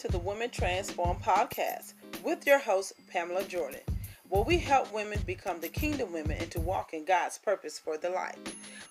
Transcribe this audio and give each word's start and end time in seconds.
to 0.00 0.08
the 0.08 0.18
Women 0.18 0.48
Transform 0.48 1.18
podcast 1.18 1.92
with 2.24 2.46
your 2.46 2.58
host, 2.58 2.94
Pamela 3.12 3.44
Jordan, 3.44 3.82
where 4.30 4.40
we 4.40 4.56
help 4.56 4.90
women 4.94 5.18
become 5.26 5.60
the 5.60 5.68
kingdom 5.68 6.10
women 6.10 6.38
and 6.40 6.50
to 6.52 6.58
walk 6.58 6.94
in 6.94 7.04
God's 7.04 7.36
purpose 7.36 7.78
for 7.78 7.98
their 7.98 8.12
life. 8.12 8.38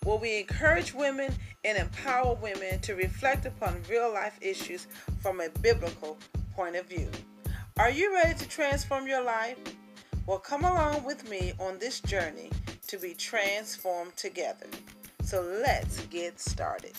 Where 0.03 0.17
we 0.17 0.37
encourage 0.37 0.93
women 0.93 1.33
and 1.63 1.79
empower 1.79 2.35
women 2.35 2.79
to 2.81 2.93
reflect 2.93 3.47
upon 3.47 3.81
real 3.89 4.13
life 4.13 4.37
issues 4.39 4.85
from 5.19 5.41
a 5.41 5.49
biblical 5.61 6.19
point 6.53 6.75
of 6.75 6.85
view. 6.85 7.09
Are 7.79 7.89
you 7.89 8.13
ready 8.13 8.37
to 8.37 8.47
transform 8.47 9.07
your 9.07 9.23
life? 9.23 9.57
Well, 10.27 10.37
come 10.37 10.63
along 10.63 11.05
with 11.05 11.27
me 11.27 11.53
on 11.59 11.79
this 11.79 12.01
journey 12.01 12.51
to 12.85 12.99
be 12.99 13.15
transformed 13.15 14.15
together. 14.15 14.67
So 15.23 15.41
let's 15.41 16.01
get 16.11 16.39
started. 16.39 16.93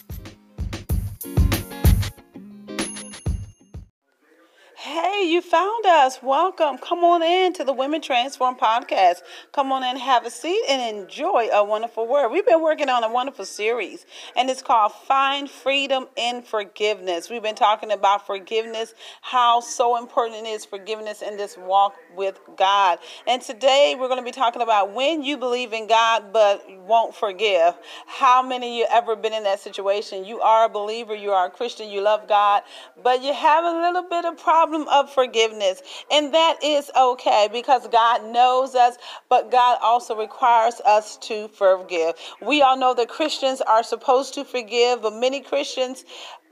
Hey, 4.90 5.30
you 5.30 5.40
found 5.40 5.86
us. 5.86 6.18
Welcome. 6.20 6.76
Come 6.76 7.04
on 7.04 7.22
in 7.22 7.52
to 7.52 7.62
the 7.62 7.72
Women 7.72 8.02
Transform 8.02 8.56
podcast. 8.56 9.18
Come 9.52 9.70
on 9.70 9.84
in, 9.84 9.96
have 9.96 10.26
a 10.26 10.30
seat, 10.30 10.64
and 10.68 10.98
enjoy 10.98 11.46
a 11.52 11.64
wonderful 11.64 12.08
word. 12.08 12.30
We've 12.30 12.44
been 12.44 12.60
working 12.60 12.88
on 12.88 13.04
a 13.04 13.08
wonderful 13.08 13.44
series, 13.44 14.04
and 14.34 14.50
it's 14.50 14.62
called 14.62 14.90
Find 14.90 15.48
Freedom 15.48 16.08
in 16.16 16.42
Forgiveness. 16.42 17.30
We've 17.30 17.40
been 17.40 17.54
talking 17.54 17.92
about 17.92 18.26
forgiveness, 18.26 18.94
how 19.20 19.60
so 19.60 19.96
important 19.96 20.44
it 20.44 20.50
is 20.50 20.64
forgiveness 20.64 21.22
in 21.22 21.36
this 21.36 21.56
walk 21.56 21.94
with 22.16 22.40
God. 22.56 22.98
And 23.28 23.40
today 23.40 23.94
we're 23.96 24.08
going 24.08 24.18
to 24.18 24.24
be 24.24 24.32
talking 24.32 24.60
about 24.60 24.92
when 24.92 25.22
you 25.22 25.36
believe 25.36 25.72
in 25.72 25.86
God 25.86 26.32
but 26.32 26.64
won't 26.68 27.14
forgive. 27.14 27.74
How 28.08 28.42
many 28.42 28.66
of 28.66 28.78
you 28.78 28.86
ever 28.90 29.14
been 29.14 29.34
in 29.34 29.44
that 29.44 29.60
situation? 29.60 30.24
You 30.24 30.40
are 30.40 30.64
a 30.64 30.68
believer, 30.68 31.14
you 31.14 31.30
are 31.30 31.46
a 31.46 31.50
Christian, 31.50 31.90
you 31.90 32.00
love 32.00 32.26
God, 32.26 32.64
but 33.00 33.22
you 33.22 33.32
have 33.32 33.64
a 33.64 33.80
little 33.82 34.02
bit 34.02 34.24
of 34.24 34.36
problem 34.36 34.79
of 34.88 35.12
forgiveness. 35.12 35.82
And 36.10 36.34
that 36.34 36.58
is 36.62 36.90
okay 36.96 37.48
because 37.52 37.88
God 37.88 38.24
knows 38.24 38.74
us, 38.74 38.96
but 39.28 39.50
God 39.50 39.78
also 39.82 40.16
requires 40.16 40.80
us 40.86 41.16
to 41.18 41.48
forgive. 41.48 42.14
We 42.40 42.62
all 42.62 42.76
know 42.76 42.94
that 42.94 43.08
Christians 43.08 43.60
are 43.60 43.82
supposed 43.82 44.34
to 44.34 44.44
forgive, 44.44 45.02
but 45.02 45.14
many 45.14 45.40
Christians 45.40 46.04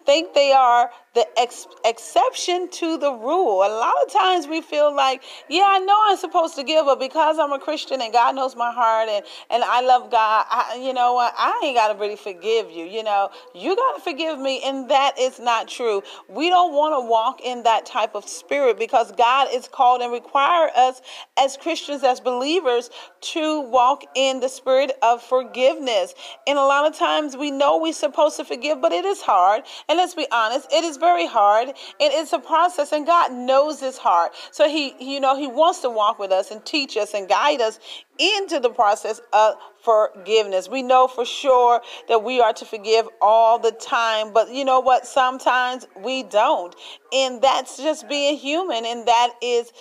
think 0.06 0.32
they 0.32 0.52
are 0.52 0.90
the 1.14 1.26
ex- 1.38 1.66
exception 1.84 2.68
to 2.70 2.98
the 2.98 3.12
rule. 3.12 3.62
A 3.62 3.68
lot 3.68 3.94
of 4.04 4.12
times 4.12 4.46
we 4.46 4.60
feel 4.60 4.94
like, 4.94 5.22
yeah, 5.48 5.64
I 5.66 5.78
know 5.80 5.96
I'm 6.06 6.16
supposed 6.16 6.54
to 6.56 6.62
give, 6.62 6.84
but 6.84 7.00
because 7.00 7.38
I'm 7.38 7.52
a 7.52 7.58
Christian 7.58 8.00
and 8.00 8.12
God 8.12 8.34
knows 8.34 8.54
my 8.54 8.70
heart 8.70 9.08
and, 9.08 9.24
and 9.50 9.64
I 9.64 9.80
love 9.80 10.10
God, 10.10 10.46
I, 10.48 10.80
you 10.82 10.92
know 10.92 11.14
what? 11.14 11.34
I 11.36 11.60
ain't 11.64 11.76
got 11.76 11.92
to 11.92 11.98
really 11.98 12.16
forgive 12.16 12.70
you. 12.70 12.84
You 12.84 13.02
know, 13.02 13.30
you 13.54 13.74
got 13.74 13.96
to 13.96 14.02
forgive 14.02 14.38
me. 14.38 14.62
And 14.64 14.88
that 14.90 15.18
is 15.18 15.40
not 15.40 15.68
true. 15.68 16.02
We 16.28 16.50
don't 16.50 16.72
want 16.74 16.94
to 16.94 17.08
walk 17.08 17.40
in 17.42 17.62
that 17.62 17.86
type 17.86 18.14
of 18.14 18.28
spirit 18.28 18.78
because 18.78 19.12
God 19.12 19.48
is 19.52 19.68
called 19.68 20.02
and 20.02 20.12
require 20.12 20.70
us 20.76 21.00
as 21.38 21.56
Christians, 21.56 22.04
as 22.04 22.20
believers, 22.20 22.90
to 23.20 23.60
walk 23.62 24.04
in 24.14 24.40
the 24.40 24.48
spirit 24.48 24.92
of 25.02 25.22
forgiveness. 25.22 26.14
And 26.46 26.58
a 26.58 26.64
lot 26.64 26.86
of 26.86 26.96
times 26.96 27.36
we 27.36 27.50
know 27.50 27.78
we're 27.78 27.92
supposed 27.92 28.36
to 28.36 28.44
forgive, 28.44 28.80
but 28.80 28.92
it 28.92 29.04
is 29.04 29.20
hard. 29.20 29.62
And 29.88 29.96
let's 29.96 30.14
be 30.14 30.26
honest, 30.30 30.70
it 30.72 30.84
is 30.84 30.97
very 30.98 31.26
hard 31.26 31.68
and 31.68 31.76
it's 32.00 32.32
a 32.32 32.38
process 32.38 32.92
and 32.92 33.06
God 33.06 33.32
knows 33.32 33.80
his 33.80 33.98
heart. 33.98 34.32
So 34.50 34.68
he, 34.68 34.94
you 34.98 35.20
know, 35.20 35.36
he 35.36 35.46
wants 35.46 35.80
to 35.80 35.90
walk 35.90 36.18
with 36.18 36.32
us 36.32 36.50
and 36.50 36.64
teach 36.64 36.96
us 36.96 37.14
and 37.14 37.28
guide 37.28 37.60
us 37.60 37.78
into 38.18 38.58
the 38.58 38.70
process 38.70 39.20
of 39.32 39.54
forgiveness. 39.82 40.68
We 40.68 40.82
know 40.82 41.06
for 41.06 41.24
sure 41.24 41.80
that 42.08 42.22
we 42.24 42.40
are 42.40 42.52
to 42.52 42.64
forgive 42.64 43.08
all 43.20 43.58
the 43.58 43.70
time, 43.72 44.32
but 44.32 44.52
you 44.52 44.64
know 44.64 44.80
what? 44.80 45.06
Sometimes 45.06 45.86
we 45.96 46.24
don't. 46.24 46.74
And 47.12 47.40
that's 47.40 47.76
just 47.76 48.08
being 48.08 48.36
human 48.36 48.84
and 48.84 49.06
that 49.06 49.30
is 49.40 49.72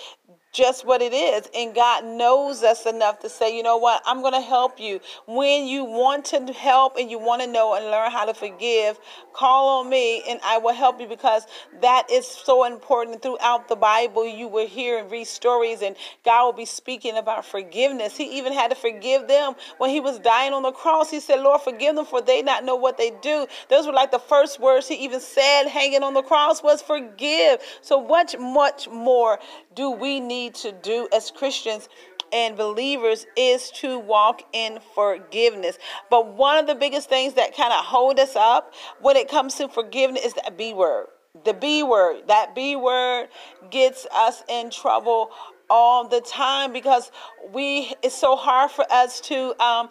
just 0.57 0.85
what 0.85 1.01
it 1.03 1.13
is. 1.13 1.47
And 1.55 1.75
God 1.75 2.03
knows 2.03 2.63
us 2.63 2.87
enough 2.87 3.19
to 3.19 3.29
say, 3.29 3.55
you 3.55 3.61
know 3.61 3.77
what, 3.77 4.01
I'm 4.05 4.21
going 4.21 4.33
to 4.33 4.41
help 4.41 4.79
you. 4.79 4.99
When 5.27 5.67
you 5.67 5.85
want 5.85 6.25
to 6.25 6.51
help 6.51 6.97
and 6.97 7.11
you 7.11 7.19
want 7.19 7.43
to 7.43 7.47
know 7.47 7.75
and 7.75 7.85
learn 7.85 8.11
how 8.11 8.25
to 8.25 8.33
forgive, 8.33 8.99
call 9.33 9.79
on 9.79 9.89
me 9.89 10.23
and 10.27 10.39
I 10.43 10.57
will 10.57 10.73
help 10.73 10.99
you 10.99 11.07
because 11.07 11.45
that 11.81 12.07
is 12.11 12.25
so 12.25 12.65
important. 12.65 13.21
Throughout 13.21 13.67
the 13.67 13.75
Bible, 13.75 14.25
you 14.25 14.47
will 14.47 14.67
hear 14.67 14.97
and 14.97 15.11
read 15.11 15.27
stories, 15.27 15.81
and 15.81 15.95
God 16.25 16.45
will 16.45 16.53
be 16.53 16.65
speaking 16.65 17.17
about 17.17 17.45
forgiveness. 17.45 18.17
He 18.17 18.37
even 18.37 18.53
had 18.53 18.69
to 18.69 18.75
forgive 18.75 19.27
them 19.27 19.53
when 19.77 19.91
he 19.91 19.99
was 19.99 20.17
dying 20.19 20.53
on 20.53 20.63
the 20.63 20.71
cross. 20.71 21.11
He 21.11 21.19
said, 21.19 21.41
Lord, 21.41 21.61
forgive 21.61 21.95
them 21.95 22.05
for 22.05 22.21
they 22.21 22.41
not 22.41 22.63
know 22.63 22.75
what 22.75 22.97
they 22.97 23.11
do. 23.21 23.45
Those 23.69 23.85
were 23.85 23.93
like 23.93 24.11
the 24.11 24.19
first 24.19 24.59
words 24.59 24.87
he 24.87 24.95
even 24.95 25.19
said 25.19 25.67
hanging 25.67 26.03
on 26.03 26.13
the 26.13 26.23
cross 26.23 26.63
was 26.63 26.81
forgive. 26.81 27.61
So 27.81 28.05
much, 28.05 28.37
much 28.37 28.87
more 28.89 29.39
do 29.77 29.91
we 29.91 30.19
need 30.19 30.55
to 30.55 30.71
do 30.71 31.07
as 31.13 31.29
Christians 31.29 31.87
and 32.33 32.57
believers 32.57 33.27
is 33.37 33.69
to 33.71 33.99
walk 33.99 34.41
in 34.51 34.79
forgiveness. 34.95 35.77
But 36.09 36.33
one 36.33 36.57
of 36.57 36.65
the 36.65 36.75
biggest 36.75 37.07
things 37.07 37.35
that 37.35 37.55
kind 37.55 37.71
of 37.71 37.85
hold 37.85 38.19
us 38.19 38.35
up 38.35 38.73
when 38.99 39.15
it 39.15 39.29
comes 39.29 39.53
to 39.55 39.69
forgiveness 39.69 40.25
is 40.25 40.33
that 40.33 40.57
B 40.57 40.73
word. 40.73 41.05
The 41.45 41.53
B 41.53 41.83
word. 41.83 42.27
That 42.27 42.55
B 42.55 42.75
word 42.75 43.27
gets 43.69 44.07
us 44.13 44.43
in 44.49 44.71
trouble 44.71 45.29
all 45.69 46.07
the 46.07 46.21
time 46.21 46.73
because 46.73 47.11
we 47.53 47.93
it's 48.01 48.17
so 48.17 48.35
hard 48.35 48.71
for 48.71 48.85
us 48.91 49.21
to 49.21 49.53
um, 49.63 49.89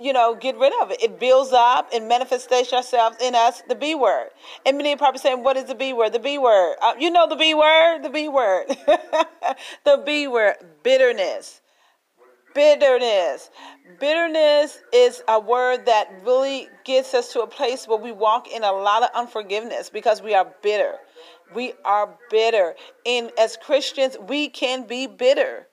you 0.00 0.12
know, 0.12 0.34
get 0.34 0.56
rid 0.56 0.72
of 0.82 0.90
it. 0.90 1.02
It 1.02 1.18
builds 1.18 1.52
up 1.52 1.88
and 1.92 2.08
manifests 2.08 2.50
ourselves 2.72 3.16
in 3.20 3.34
us, 3.34 3.62
the 3.68 3.74
B 3.74 3.94
word. 3.94 4.28
And 4.64 4.76
many 4.76 4.96
probably 4.96 5.18
saying, 5.18 5.42
what 5.42 5.56
is 5.56 5.64
the 5.64 5.74
B 5.74 5.92
word? 5.92 6.12
The 6.12 6.18
B 6.18 6.38
word. 6.38 6.76
Uh, 6.82 6.94
you 6.98 7.10
know 7.10 7.28
the 7.28 7.36
B 7.36 7.54
word? 7.54 8.02
The 8.02 8.10
B 8.10 8.28
word. 8.28 8.66
the 9.84 10.02
B 10.04 10.26
word, 10.28 10.56
bitterness. 10.82 11.60
Bitterness. 12.54 13.50
Bitterness 13.98 14.78
is 14.92 15.22
a 15.28 15.40
word 15.40 15.86
that 15.86 16.08
really 16.24 16.68
gets 16.84 17.14
us 17.14 17.32
to 17.32 17.40
a 17.40 17.46
place 17.46 17.88
where 17.88 17.98
we 17.98 18.12
walk 18.12 18.48
in 18.48 18.62
a 18.62 18.72
lot 18.72 19.02
of 19.02 19.10
unforgiveness 19.14 19.90
because 19.90 20.22
we 20.22 20.34
are 20.34 20.52
bitter. 20.62 20.94
We 21.54 21.72
are 21.84 22.16
bitter. 22.30 22.74
And 23.04 23.32
as 23.38 23.56
Christians, 23.56 24.16
we 24.28 24.48
can 24.48 24.86
be 24.86 25.06
bitter. 25.06 25.66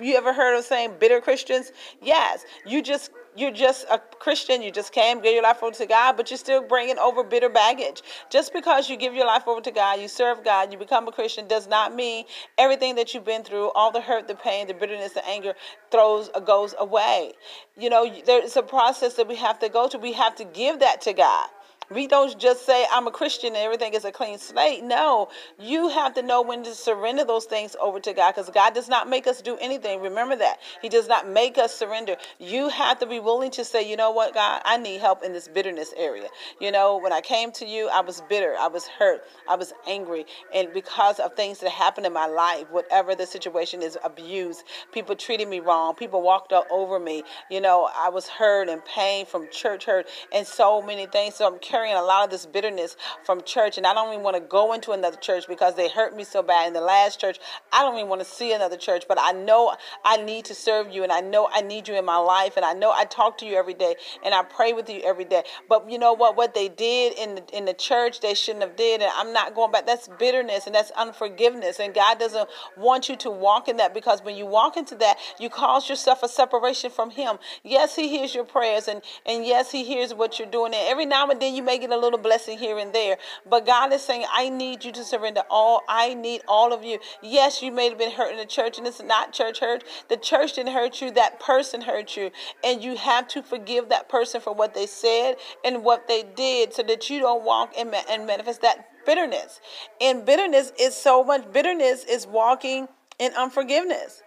You 0.00 0.16
ever 0.16 0.32
heard 0.32 0.56
of 0.56 0.64
saying 0.64 0.94
bitter 1.00 1.20
Christians? 1.20 1.72
Yes. 2.00 2.44
You 2.64 2.82
just 2.82 3.10
you're 3.36 3.50
just 3.50 3.86
a 3.90 3.98
Christian, 3.98 4.62
you 4.62 4.70
just 4.70 4.92
came, 4.92 5.20
give 5.20 5.32
your 5.32 5.42
life 5.42 5.62
over 5.62 5.74
to 5.76 5.86
God, 5.86 6.16
but 6.16 6.30
you're 6.30 6.38
still 6.38 6.62
bringing 6.62 6.98
over 6.98 7.24
bitter 7.24 7.48
baggage. 7.48 8.02
Just 8.30 8.52
because 8.52 8.90
you 8.90 8.96
give 8.96 9.14
your 9.14 9.26
life 9.26 9.46
over 9.46 9.60
to 9.60 9.70
God, 9.70 10.00
you 10.00 10.08
serve 10.08 10.44
God, 10.44 10.72
you 10.72 10.78
become 10.78 11.08
a 11.08 11.12
Christian, 11.12 11.48
does 11.48 11.66
not 11.66 11.94
mean 11.94 12.24
everything 12.58 12.94
that 12.96 13.14
you've 13.14 13.24
been 13.24 13.42
through, 13.42 13.70
all 13.72 13.90
the 13.90 14.00
hurt, 14.00 14.28
the 14.28 14.34
pain, 14.34 14.66
the 14.66 14.74
bitterness, 14.74 15.12
the 15.12 15.26
anger, 15.26 15.54
throws 15.90 16.30
uh, 16.34 16.40
goes 16.40 16.74
away. 16.78 17.32
You 17.78 17.90
know, 17.90 18.12
there's 18.26 18.56
a 18.56 18.62
process 18.62 19.14
that 19.14 19.28
we 19.28 19.36
have 19.36 19.58
to 19.60 19.68
go 19.68 19.88
to. 19.88 19.98
We 19.98 20.12
have 20.12 20.36
to 20.36 20.44
give 20.44 20.80
that 20.80 21.00
to 21.02 21.12
God. 21.12 21.48
We 21.94 22.06
don't 22.06 22.38
just 22.38 22.64
say, 22.66 22.86
I'm 22.92 23.06
a 23.06 23.10
Christian 23.10 23.48
and 23.48 23.56
everything 23.56 23.94
is 23.94 24.04
a 24.04 24.12
clean 24.12 24.38
slate. 24.38 24.82
No, 24.82 25.28
you 25.58 25.88
have 25.88 26.14
to 26.14 26.22
know 26.22 26.42
when 26.42 26.62
to 26.64 26.74
surrender 26.74 27.24
those 27.24 27.44
things 27.44 27.76
over 27.80 28.00
to 28.00 28.12
God 28.12 28.34
because 28.34 28.50
God 28.50 28.74
does 28.74 28.88
not 28.88 29.08
make 29.08 29.26
us 29.26 29.42
do 29.42 29.56
anything. 29.60 30.00
Remember 30.00 30.36
that. 30.36 30.58
He 30.80 30.88
does 30.88 31.08
not 31.08 31.28
make 31.28 31.58
us 31.58 31.74
surrender. 31.74 32.16
You 32.38 32.68
have 32.68 32.98
to 33.00 33.06
be 33.06 33.20
willing 33.20 33.50
to 33.52 33.64
say, 33.64 33.88
you 33.88 33.96
know 33.96 34.10
what, 34.10 34.34
God, 34.34 34.62
I 34.64 34.76
need 34.76 35.00
help 35.00 35.22
in 35.22 35.32
this 35.32 35.48
bitterness 35.48 35.92
area. 35.96 36.28
You 36.60 36.72
know, 36.72 36.98
when 36.98 37.12
I 37.12 37.20
came 37.20 37.52
to 37.52 37.66
you, 37.66 37.88
I 37.92 38.00
was 38.00 38.22
bitter, 38.28 38.54
I 38.58 38.68
was 38.68 38.86
hurt, 38.86 39.22
I 39.48 39.56
was 39.56 39.72
angry. 39.86 40.24
And 40.54 40.72
because 40.72 41.18
of 41.20 41.34
things 41.34 41.58
that 41.60 41.70
happened 41.70 42.06
in 42.06 42.12
my 42.12 42.26
life, 42.26 42.70
whatever 42.70 43.14
the 43.14 43.26
situation 43.26 43.82
is, 43.82 43.98
abuse, 44.04 44.64
people 44.92 45.16
treated 45.16 45.48
me 45.48 45.60
wrong, 45.60 45.94
people 45.94 46.22
walked 46.22 46.52
all 46.52 46.66
over 46.70 46.98
me. 46.98 47.22
You 47.50 47.60
know, 47.60 47.88
I 47.94 48.08
was 48.08 48.28
hurt 48.28 48.68
and 48.68 48.84
pain 48.84 49.26
from 49.26 49.48
church 49.50 49.84
hurt 49.84 50.06
and 50.32 50.46
so 50.46 50.82
many 50.82 51.06
things. 51.06 51.34
So 51.34 51.46
I'm 51.46 51.58
carrying 51.82 51.96
a 51.96 52.02
lot 52.02 52.24
of 52.24 52.30
this 52.30 52.46
bitterness 52.46 52.96
from 53.24 53.42
church, 53.42 53.76
and 53.76 53.86
I 53.86 53.92
don't 53.92 54.12
even 54.12 54.22
want 54.22 54.36
to 54.36 54.40
go 54.40 54.72
into 54.72 54.92
another 54.92 55.16
church 55.16 55.46
because 55.48 55.74
they 55.74 55.88
hurt 55.88 56.16
me 56.16 56.22
so 56.22 56.42
bad. 56.42 56.68
In 56.68 56.74
the 56.74 56.80
last 56.80 57.20
church, 57.20 57.40
I 57.72 57.82
don't 57.82 57.96
even 57.96 58.08
want 58.08 58.20
to 58.20 58.24
see 58.24 58.52
another 58.52 58.76
church, 58.76 59.04
but 59.08 59.18
I 59.20 59.32
know 59.32 59.74
I 60.04 60.18
need 60.18 60.44
to 60.44 60.54
serve 60.54 60.92
you, 60.92 61.02
and 61.02 61.10
I 61.10 61.20
know 61.20 61.48
I 61.52 61.60
need 61.60 61.88
you 61.88 61.94
in 61.94 62.04
my 62.04 62.18
life, 62.18 62.56
and 62.56 62.64
I 62.64 62.72
know 62.72 62.92
I 62.92 63.04
talk 63.04 63.36
to 63.38 63.46
you 63.46 63.56
every 63.56 63.74
day, 63.74 63.96
and 64.24 64.32
I 64.32 64.44
pray 64.44 64.72
with 64.72 64.88
you 64.88 65.00
every 65.04 65.24
day. 65.24 65.42
But 65.68 65.90
you 65.90 65.98
know 65.98 66.12
what? 66.12 66.36
What 66.36 66.54
they 66.54 66.68
did 66.68 67.18
in 67.18 67.34
the, 67.36 67.56
in 67.56 67.64
the 67.64 67.74
church, 67.74 68.20
they 68.20 68.34
shouldn't 68.34 68.62
have 68.62 68.76
did, 68.76 69.02
and 69.02 69.10
I'm 69.16 69.32
not 69.32 69.54
going 69.56 69.72
back. 69.72 69.86
That's 69.86 70.08
bitterness 70.18 70.66
and 70.66 70.74
that's 70.74 70.92
unforgiveness, 70.92 71.80
and 71.80 71.92
God 71.92 72.20
doesn't 72.20 72.48
want 72.76 73.08
you 73.08 73.16
to 73.16 73.30
walk 73.30 73.66
in 73.66 73.78
that 73.78 73.92
because 73.92 74.22
when 74.22 74.36
you 74.36 74.46
walk 74.46 74.76
into 74.76 74.94
that, 74.96 75.18
you 75.40 75.50
cause 75.50 75.88
yourself 75.88 76.22
a 76.22 76.28
separation 76.28 76.90
from 76.90 77.10
Him. 77.10 77.38
Yes, 77.64 77.96
He 77.96 78.08
hears 78.08 78.34
your 78.34 78.44
prayers, 78.44 78.86
and 78.86 79.02
and 79.26 79.44
yes, 79.44 79.72
He 79.72 79.84
hears 79.84 80.14
what 80.14 80.38
you're 80.38 80.48
doing, 80.48 80.74
and 80.74 80.88
every 80.88 81.06
now 81.06 81.28
and 81.28 81.40
then 81.40 81.54
you 81.54 81.62
may 81.62 81.71
may 81.72 81.78
get 81.78 81.90
a 81.90 81.96
little 81.96 82.18
blessing 82.18 82.58
here 82.58 82.78
and 82.78 82.92
there. 82.92 83.16
But 83.48 83.64
God 83.64 83.92
is 83.92 84.02
saying, 84.02 84.26
I 84.30 84.50
need 84.50 84.84
you 84.84 84.92
to 84.92 85.04
surrender 85.04 85.42
all. 85.48 85.82
I 85.88 86.12
need 86.12 86.42
all 86.46 86.72
of 86.72 86.84
you. 86.84 86.98
Yes, 87.22 87.62
you 87.62 87.72
may 87.72 87.88
have 87.88 87.98
been 87.98 88.10
hurt 88.10 88.30
in 88.30 88.36
the 88.36 88.44
church, 88.44 88.76
and 88.76 88.86
it's 88.86 89.02
not 89.02 89.32
church 89.32 89.60
hurt. 89.60 89.82
The 90.08 90.18
church 90.18 90.54
didn't 90.54 90.74
hurt 90.74 91.00
you, 91.00 91.10
that 91.12 91.40
person 91.40 91.80
hurt 91.80 92.14
you. 92.16 92.30
And 92.62 92.84
you 92.84 92.96
have 92.96 93.26
to 93.28 93.42
forgive 93.42 93.88
that 93.88 94.08
person 94.10 94.40
for 94.40 94.52
what 94.52 94.74
they 94.74 94.86
said 94.86 95.36
and 95.64 95.82
what 95.82 96.08
they 96.08 96.24
did 96.36 96.74
so 96.74 96.82
that 96.82 97.08
you 97.08 97.20
don't 97.20 97.44
walk 97.44 97.72
and, 97.78 97.94
and 98.10 98.26
manifest 98.26 98.60
that 98.62 98.88
bitterness. 99.06 99.60
And 100.00 100.26
bitterness 100.26 100.72
is 100.78 100.94
so 100.94 101.24
much, 101.24 101.50
bitterness 101.52 102.04
is 102.04 102.26
walking 102.26 102.86
in 103.18 103.32
unforgiveness. 103.32 104.22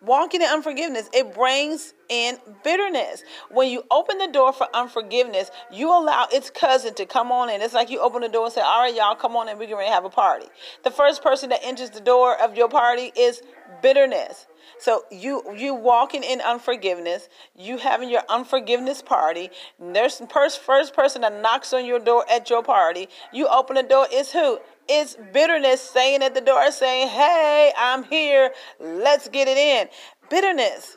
Walking 0.00 0.42
in 0.42 0.48
unforgiveness, 0.48 1.08
it 1.12 1.34
brings 1.34 1.94
in 2.08 2.38
bitterness. 2.62 3.24
When 3.50 3.68
you 3.68 3.82
open 3.90 4.18
the 4.18 4.28
door 4.28 4.52
for 4.52 4.68
unforgiveness, 4.74 5.50
you 5.72 5.88
allow 5.88 6.26
its 6.32 6.50
cousin 6.50 6.94
to 6.94 7.06
come 7.06 7.32
on 7.32 7.50
in. 7.50 7.60
It's 7.62 7.74
like 7.74 7.90
you 7.90 8.00
open 8.00 8.22
the 8.22 8.28
door 8.28 8.44
and 8.44 8.54
say, 8.54 8.60
All 8.60 8.80
right, 8.82 8.94
y'all, 8.94 9.16
come 9.16 9.36
on 9.36 9.48
in, 9.48 9.58
we're 9.58 9.68
going 9.68 9.86
to 9.86 9.92
have 9.92 10.04
a 10.04 10.10
party. 10.10 10.46
The 10.84 10.90
first 10.90 11.22
person 11.22 11.48
that 11.50 11.60
enters 11.64 11.90
the 11.90 12.00
door 12.00 12.40
of 12.40 12.56
your 12.56 12.68
party 12.68 13.12
is 13.16 13.42
bitterness. 13.82 14.46
So 14.78 15.04
you 15.10 15.42
you 15.56 15.74
walking 15.74 16.22
in 16.22 16.40
unforgiveness, 16.40 17.28
you 17.56 17.78
having 17.78 18.08
your 18.08 18.22
unforgiveness 18.28 19.02
party. 19.02 19.50
There's 19.80 20.22
first 20.30 20.60
first 20.60 20.94
person 20.94 21.22
that 21.22 21.40
knocks 21.40 21.72
on 21.72 21.84
your 21.84 21.98
door 21.98 22.24
at 22.30 22.48
your 22.48 22.62
party. 22.62 23.08
You 23.32 23.48
open 23.48 23.74
the 23.74 23.82
door. 23.82 24.06
Is 24.12 24.30
who? 24.30 24.60
It's 24.88 25.16
bitterness 25.32 25.80
saying 25.80 26.22
at 26.22 26.34
the 26.34 26.40
door, 26.40 26.70
saying, 26.70 27.08
"Hey, 27.08 27.72
I'm 27.76 28.04
here. 28.04 28.52
Let's 28.78 29.28
get 29.28 29.48
it 29.48 29.58
in." 29.58 29.88
Bitterness. 30.30 30.96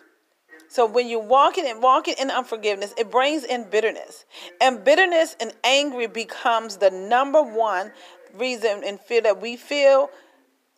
So 0.70 0.86
when 0.86 1.10
you're 1.10 1.20
walking 1.20 1.68
and 1.68 1.84
walking 1.84 2.16
in 2.18 2.32
unforgiveness, 2.32 2.94
it 2.98 3.12
brings 3.12 3.44
in 3.44 3.70
bitterness. 3.70 4.26
And 4.62 4.86
bitterness 4.86 5.36
and 5.42 5.54
angry 5.66 6.08
becomes 6.08 6.78
the 6.78 6.90
number 6.90 7.42
one 7.42 7.92
reason 8.34 8.82
and 8.86 9.00
fear 9.00 9.20
that 9.22 9.42
we 9.42 9.58
feel 9.58 10.10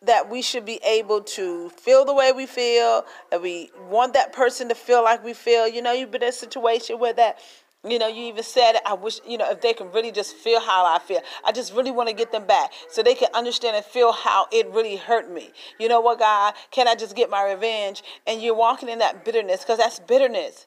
that 0.02 0.28
we 0.28 0.42
should 0.42 0.64
be 0.64 0.80
able 0.84 1.22
to 1.22 1.70
feel 1.70 2.04
the 2.04 2.12
way 2.12 2.32
we 2.32 2.46
feel, 2.46 3.04
that 3.30 3.40
we 3.40 3.70
want 3.88 4.12
that 4.14 4.32
person 4.32 4.68
to 4.68 4.74
feel 4.74 5.02
like 5.02 5.24
we 5.24 5.32
feel. 5.32 5.66
You 5.66 5.82
know, 5.82 5.92
you've 5.92 6.10
been 6.10 6.22
in 6.22 6.28
a 6.28 6.32
situation 6.32 6.98
where 6.98 7.12
that, 7.14 7.38
you 7.84 7.98
know, 7.98 8.08
you 8.08 8.24
even 8.24 8.42
said, 8.42 8.74
I 8.86 8.94
wish, 8.94 9.20
you 9.26 9.38
know, 9.38 9.50
if 9.50 9.60
they 9.60 9.74
can 9.74 9.90
really 9.92 10.12
just 10.12 10.36
feel 10.36 10.60
how 10.60 10.84
I 10.84 10.98
feel. 10.98 11.20
I 11.44 11.52
just 11.52 11.74
really 11.74 11.90
want 11.90 12.08
to 12.08 12.14
get 12.14 12.32
them 12.32 12.46
back 12.46 12.72
so 12.90 13.02
they 13.02 13.14
can 13.14 13.28
understand 13.34 13.76
and 13.76 13.84
feel 13.84 14.12
how 14.12 14.46
it 14.52 14.68
really 14.70 14.96
hurt 14.96 15.30
me. 15.30 15.50
You 15.78 15.88
know 15.88 16.00
what, 16.00 16.18
God? 16.18 16.54
Can 16.70 16.88
I 16.88 16.94
just 16.94 17.14
get 17.14 17.30
my 17.30 17.44
revenge? 17.44 18.02
And 18.26 18.42
you're 18.42 18.54
walking 18.54 18.88
in 18.88 18.98
that 19.00 19.24
bitterness 19.24 19.60
because 19.60 19.78
that's 19.78 20.00
bitterness 20.00 20.66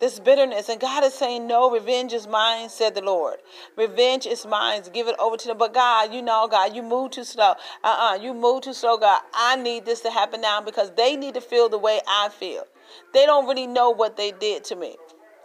this 0.00 0.20
bitterness. 0.20 0.68
And 0.68 0.80
God 0.80 1.04
is 1.04 1.14
saying, 1.14 1.46
No, 1.46 1.70
revenge 1.70 2.12
is 2.12 2.26
mine, 2.26 2.68
said 2.68 2.94
the 2.94 3.02
Lord. 3.02 3.38
Revenge 3.76 4.26
is 4.26 4.46
mine. 4.46 4.82
Give 4.92 5.08
it 5.08 5.16
over 5.18 5.36
to 5.36 5.48
them. 5.48 5.58
But 5.58 5.74
God, 5.74 6.12
you 6.12 6.22
know, 6.22 6.46
God, 6.48 6.74
you 6.74 6.82
move 6.82 7.10
too 7.10 7.24
slow. 7.24 7.54
Uh 7.82 8.12
uh 8.12 8.18
you 8.20 8.34
move 8.34 8.62
too 8.62 8.74
slow, 8.74 8.96
God. 8.96 9.20
I 9.34 9.56
need 9.56 9.84
this 9.84 10.00
to 10.02 10.10
happen 10.10 10.40
now 10.40 10.60
because 10.60 10.92
they 10.96 11.16
need 11.16 11.34
to 11.34 11.40
feel 11.40 11.68
the 11.68 11.78
way 11.78 12.00
I 12.06 12.28
feel. 12.28 12.64
They 13.12 13.26
don't 13.26 13.46
really 13.46 13.66
know 13.66 13.90
what 13.90 14.16
they 14.16 14.32
did 14.32 14.64
to 14.64 14.76
me. 14.76 14.96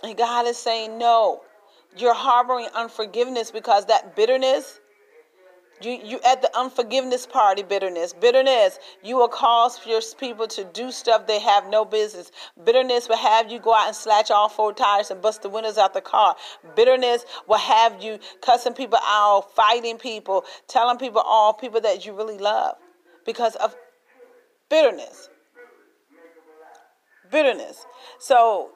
And 0.04 0.18
God 0.18 0.46
is 0.48 0.58
saying, 0.58 0.98
No, 0.98 1.42
you're 1.98 2.14
harboring 2.14 2.68
unforgiveness 2.76 3.52
because 3.52 3.86
that 3.88 4.16
bitterness 4.16 4.80
you, 5.84 6.00
you 6.04 6.20
at 6.26 6.42
the 6.42 6.56
unforgiveness 6.58 7.26
party, 7.26 7.64
bitterness. 7.64 8.14
Bitterness, 8.14 8.80
you 9.04 9.18
will 9.18 9.28
cause 9.28 9.86
your 9.86 10.02
people 10.18 10.48
to 10.48 10.64
do 10.64 10.92
stuff 10.92 11.28
they 11.28 11.40
have 11.40 11.68
no 11.68 11.84
business. 11.84 12.32
Bitterness 12.64 13.10
will 13.10 13.18
have 13.18 13.52
you 13.52 13.60
go 13.60 13.74
out 13.74 13.88
and 13.88 13.96
slash 13.96 14.32
all 14.32 14.50
four 14.50 14.74
tires 14.74 15.12
and 15.12 15.22
bust 15.22 15.42
the 15.42 15.50
windows 15.50 15.78
out 15.78 15.94
the 15.94 16.02
car. 16.02 16.36
Bitterness 16.76 17.26
will 17.48 17.58
have 17.58 18.02
you 18.02 18.20
cussing 18.42 18.74
people 18.74 19.00
out, 19.04 19.54
fighting 19.56 19.98
people, 19.98 20.46
telling 20.68 20.98
people 20.98 21.22
all 21.22 21.54
people 21.54 21.82
that 21.82 22.06
you 22.06 22.14
really 22.14 22.38
love 22.38 22.76
because 23.26 23.56
of 23.56 23.76
bitterness. 24.70 25.30
Bitterness. 27.32 27.86
So, 28.20 28.72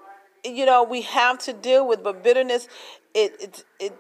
you 0.48 0.66
know, 0.66 0.84
we 0.84 1.02
have 1.02 1.40
to 1.40 1.54
deal 1.54 1.88
with, 1.88 2.04
but 2.04 2.24
bitterness, 2.24 2.68
it, 3.14 3.36
it, 3.40 3.64
it 3.80 3.94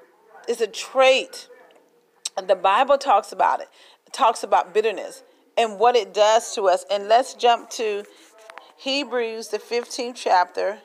is 0.48 0.62
a 0.62 0.68
trait 0.68 1.48
the 2.46 2.56
Bible 2.56 2.98
talks 2.98 3.32
about 3.32 3.62
it. 3.62 3.70
it 4.06 4.14
talks 4.14 4.44
about 4.44 4.74
bitterness 4.74 5.24
and 5.58 5.80
what 5.80 5.96
it 5.96 6.14
does 6.14 6.54
to 6.54 6.64
us. 6.64 6.86
And 6.92 7.08
let's 7.08 7.34
jump 7.34 7.70
to 7.72 8.04
Hebrews, 8.78 9.48
the 9.48 9.58
15th 9.58 10.16
chapter. 10.16 10.80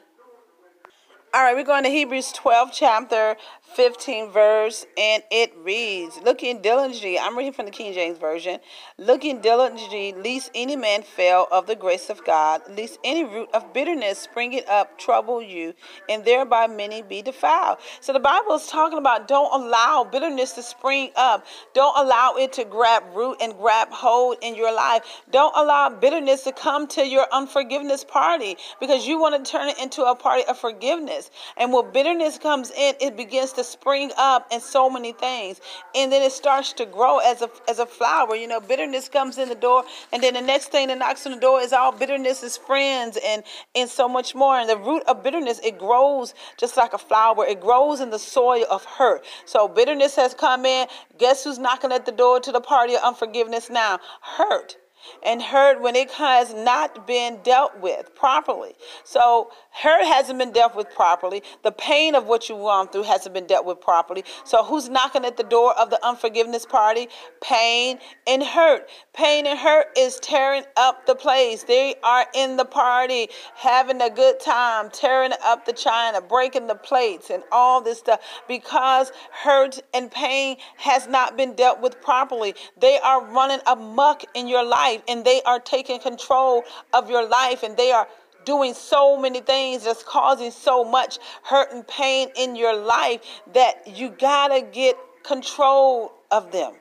All 1.34 1.42
right, 1.42 1.54
we're 1.54 1.64
going 1.64 1.84
to 1.84 1.90
Hebrews 1.90 2.32
12, 2.32 2.70
chapter 2.72 3.36
15 3.74 4.30
verse, 4.30 4.86
and 4.98 5.22
it 5.30 5.52
reads, 5.56 6.18
Looking 6.22 6.60
diligently, 6.60 7.18
I'm 7.18 7.36
reading 7.36 7.52
from 7.52 7.64
the 7.64 7.70
King 7.70 7.94
James 7.94 8.18
Version, 8.18 8.60
looking 8.98 9.40
diligently, 9.40 10.12
lest 10.12 10.50
any 10.54 10.76
man 10.76 11.02
fail 11.02 11.46
of 11.50 11.66
the 11.66 11.74
grace 11.74 12.10
of 12.10 12.24
God, 12.24 12.62
lest 12.76 12.98
any 13.02 13.24
root 13.24 13.48
of 13.54 13.72
bitterness 13.72 14.18
springing 14.18 14.62
up 14.68 14.98
trouble 14.98 15.42
you, 15.42 15.74
and 16.08 16.24
thereby 16.24 16.66
many 16.66 17.02
be 17.02 17.22
defiled. 17.22 17.78
So 18.00 18.12
the 18.12 18.20
Bible 18.20 18.54
is 18.54 18.66
talking 18.66 18.98
about 18.98 19.26
don't 19.26 19.52
allow 19.62 20.04
bitterness 20.04 20.52
to 20.52 20.62
spring 20.62 21.10
up. 21.16 21.46
Don't 21.74 21.98
allow 21.98 22.34
it 22.36 22.52
to 22.54 22.64
grab 22.64 23.02
root 23.14 23.38
and 23.40 23.56
grab 23.56 23.88
hold 23.90 24.36
in 24.42 24.54
your 24.54 24.74
life. 24.74 25.02
Don't 25.30 25.54
allow 25.56 25.88
bitterness 25.88 26.44
to 26.44 26.52
come 26.52 26.86
to 26.88 27.06
your 27.06 27.26
unforgiveness 27.32 28.04
party 28.04 28.56
because 28.80 29.06
you 29.06 29.18
want 29.18 29.42
to 29.42 29.50
turn 29.50 29.68
it 29.68 29.78
into 29.78 30.02
a 30.04 30.14
party 30.14 30.44
of 30.44 30.58
forgiveness. 30.58 31.30
And 31.56 31.72
when 31.72 31.90
bitterness 31.92 32.38
comes 32.38 32.70
in, 32.70 32.94
it 33.00 33.16
begins 33.16 33.52
to 33.54 33.61
to 33.62 33.70
spring 33.70 34.10
up 34.16 34.48
in 34.52 34.60
so 34.60 34.90
many 34.90 35.12
things. 35.12 35.60
And 35.94 36.10
then 36.10 36.22
it 36.22 36.32
starts 36.32 36.72
to 36.74 36.86
grow 36.86 37.18
as 37.18 37.42
a 37.42 37.50
as 37.68 37.78
a 37.78 37.86
flower. 37.86 38.34
You 38.34 38.46
know, 38.46 38.60
bitterness 38.60 39.08
comes 39.08 39.38
in 39.38 39.48
the 39.48 39.54
door, 39.54 39.84
and 40.12 40.22
then 40.22 40.34
the 40.34 40.40
next 40.40 40.68
thing 40.68 40.88
that 40.88 40.98
knocks 40.98 41.26
on 41.26 41.32
the 41.32 41.40
door 41.40 41.60
is 41.60 41.72
all 41.72 41.92
bitterness 41.92 42.42
is 42.42 42.56
friends 42.56 43.18
and 43.24 43.42
and 43.74 43.88
so 43.88 44.08
much 44.08 44.34
more. 44.34 44.58
And 44.58 44.68
the 44.68 44.76
root 44.76 45.02
of 45.06 45.22
bitterness, 45.22 45.60
it 45.64 45.78
grows 45.78 46.34
just 46.58 46.76
like 46.76 46.92
a 46.92 46.98
flower. 46.98 47.44
It 47.46 47.60
grows 47.60 48.00
in 48.00 48.10
the 48.10 48.18
soil 48.18 48.64
of 48.70 48.84
hurt. 48.84 49.24
So 49.44 49.68
bitterness 49.68 50.16
has 50.16 50.34
come 50.34 50.66
in. 50.66 50.86
Guess 51.18 51.44
who's 51.44 51.58
knocking 51.58 51.92
at 51.92 52.06
the 52.06 52.12
door 52.12 52.40
to 52.40 52.52
the 52.52 52.60
party 52.60 52.94
of 52.94 53.02
unforgiveness 53.02 53.70
now? 53.70 53.98
Hurt 54.20 54.76
and 55.24 55.42
hurt 55.42 55.80
when 55.80 55.96
it 55.96 56.10
has 56.12 56.54
not 56.54 57.06
been 57.06 57.38
dealt 57.42 57.78
with 57.80 58.14
properly. 58.14 58.72
So 59.04 59.50
hurt 59.72 60.04
hasn't 60.04 60.38
been 60.38 60.52
dealt 60.52 60.74
with 60.74 60.94
properly. 60.94 61.42
The 61.62 61.72
pain 61.72 62.14
of 62.14 62.26
what 62.26 62.48
you've 62.48 62.58
gone 62.58 62.88
through 62.88 63.04
hasn't 63.04 63.34
been 63.34 63.46
dealt 63.46 63.66
with 63.66 63.80
properly. 63.80 64.24
So 64.44 64.62
who's 64.62 64.88
knocking 64.88 65.24
at 65.24 65.36
the 65.36 65.44
door 65.44 65.78
of 65.78 65.90
the 65.90 66.04
unforgiveness 66.06 66.66
party? 66.66 67.08
Pain 67.42 67.98
and 68.26 68.42
hurt. 68.42 68.88
Pain 69.14 69.46
and 69.46 69.58
hurt 69.58 69.86
is 69.96 70.18
tearing 70.20 70.64
up 70.76 71.06
the 71.06 71.14
place. 71.14 71.64
They 71.64 71.94
are 72.02 72.26
in 72.34 72.56
the 72.56 72.64
party, 72.64 73.28
having 73.54 74.00
a 74.00 74.10
good 74.10 74.40
time, 74.40 74.90
tearing 74.90 75.32
up 75.44 75.64
the 75.64 75.72
china, 75.72 76.20
breaking 76.20 76.66
the 76.66 76.74
plates, 76.74 77.30
and 77.30 77.42
all 77.50 77.80
this 77.80 77.98
stuff 77.98 78.20
because 78.48 79.12
hurt 79.32 79.80
and 79.94 80.10
pain 80.10 80.56
has 80.76 81.06
not 81.08 81.36
been 81.36 81.54
dealt 81.54 81.80
with 81.80 82.00
properly. 82.00 82.54
They 82.78 82.98
are 83.02 83.24
running 83.24 83.60
amuck 83.66 84.24
in 84.34 84.48
your 84.48 84.64
life 84.64 84.92
life 84.92 85.02
and 85.08 85.24
they 85.24 85.42
are 85.42 85.60
taking 85.60 85.98
control 86.00 86.62
of 86.92 87.10
your 87.10 87.28
life 87.28 87.62
and 87.62 87.76
they 87.76 87.92
are 87.92 88.08
doing 88.44 88.74
so 88.74 89.16
many 89.16 89.40
things 89.40 89.84
that's 89.84 90.02
causing 90.02 90.50
so 90.50 90.84
much 90.84 91.18
hurt 91.44 91.72
and 91.72 91.86
pain 91.86 92.28
in 92.36 92.56
your 92.56 92.76
life 92.76 93.20
that 93.54 93.86
you 93.86 94.10
gotta 94.10 94.62
get 94.62 94.96
control 95.22 96.12
of 96.30 96.52
them 96.52 96.74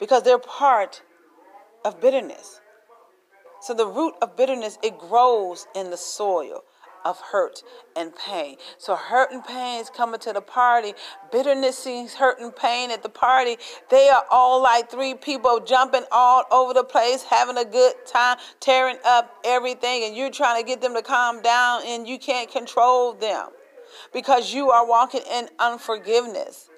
because 0.00 0.22
they're 0.22 0.38
part 0.38 1.02
of 1.84 2.00
bitterness. 2.00 2.60
So 3.60 3.74
the 3.74 3.86
root 3.86 4.14
of 4.20 4.36
bitterness 4.36 4.78
it 4.82 4.98
grows 4.98 5.66
in 5.74 5.90
the 5.90 5.96
soil 5.96 6.64
of 7.04 7.20
hurt 7.20 7.62
and 7.96 8.12
pain. 8.16 8.56
So 8.78 8.96
hurt 8.96 9.32
and 9.32 9.44
pain 9.44 9.80
is 9.80 9.90
coming 9.90 10.20
to 10.20 10.32
the 10.32 10.40
party. 10.40 10.94
Bitterness 11.30 11.78
sees 11.78 12.14
hurt 12.14 12.40
and 12.40 12.54
pain 12.54 12.90
at 12.90 13.02
the 13.02 13.08
party. 13.08 13.56
They 13.90 14.08
are 14.08 14.24
all 14.30 14.62
like 14.62 14.90
three 14.90 15.14
people 15.14 15.60
jumping 15.60 16.04
all 16.10 16.44
over 16.50 16.72
the 16.72 16.84
place, 16.84 17.22
having 17.22 17.58
a 17.58 17.64
good 17.64 17.94
time, 18.06 18.38
tearing 18.60 18.98
up 19.04 19.34
everything, 19.44 20.04
and 20.04 20.16
you're 20.16 20.30
trying 20.30 20.62
to 20.62 20.66
get 20.66 20.80
them 20.80 20.94
to 20.94 21.02
calm 21.02 21.42
down 21.42 21.82
and 21.86 22.06
you 22.08 22.18
can't 22.18 22.50
control 22.50 23.12
them 23.14 23.48
because 24.12 24.52
you 24.52 24.70
are 24.70 24.86
walking 24.86 25.22
in 25.30 25.48
unforgiveness. 25.58 26.70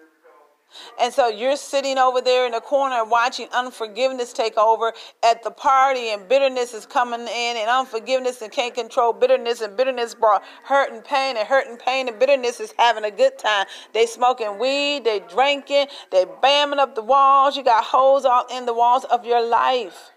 And 1.01 1.13
so 1.13 1.29
you're 1.29 1.57
sitting 1.57 1.99
over 1.99 2.21
there 2.21 2.47
in 2.47 2.53
the 2.53 2.61
corner 2.61 3.05
watching 3.05 3.49
unforgiveness 3.53 4.33
take 4.33 4.57
over 4.59 4.93
at 5.23 5.43
the 5.43 5.51
party, 5.51 6.11
and 6.11 6.29
bitterness 6.29 6.75
is 6.75 6.87
coming 6.87 7.21
in, 7.21 7.57
and 7.57 7.71
unforgiveness 7.71 8.43
and 8.43 8.51
can't 8.51 8.75
control 8.75 9.13
bitterness, 9.13 9.61
and 9.61 9.77
bitterness 9.77 10.15
brought 10.15 10.43
hurt 10.65 10.93
and 10.93 11.05
pain, 11.05 11.37
and 11.37 11.47
hurt 11.47 11.67
and 11.67 11.79
pain, 11.79 12.09
and 12.09 12.19
bitterness 12.19 12.61
is 12.61 12.75
having 12.79 13.05
a 13.05 13.11
good 13.11 13.39
time. 13.39 13.67
They 13.93 14.07
smoking 14.07 14.59
weed, 14.59 15.05
they 15.05 15.21
drinking, 15.21 15.87
they 16.11 16.25
bamming 16.43 16.79
up 16.79 16.95
the 16.95 17.03
walls. 17.03 17.57
You 17.57 17.65
got 17.65 17.85
holes 17.85 18.25
all 18.25 18.47
in 18.51 18.67
the 18.67 18.75
walls 18.75 19.05
of 19.05 19.25
your 19.25 19.47
life. 19.47 20.11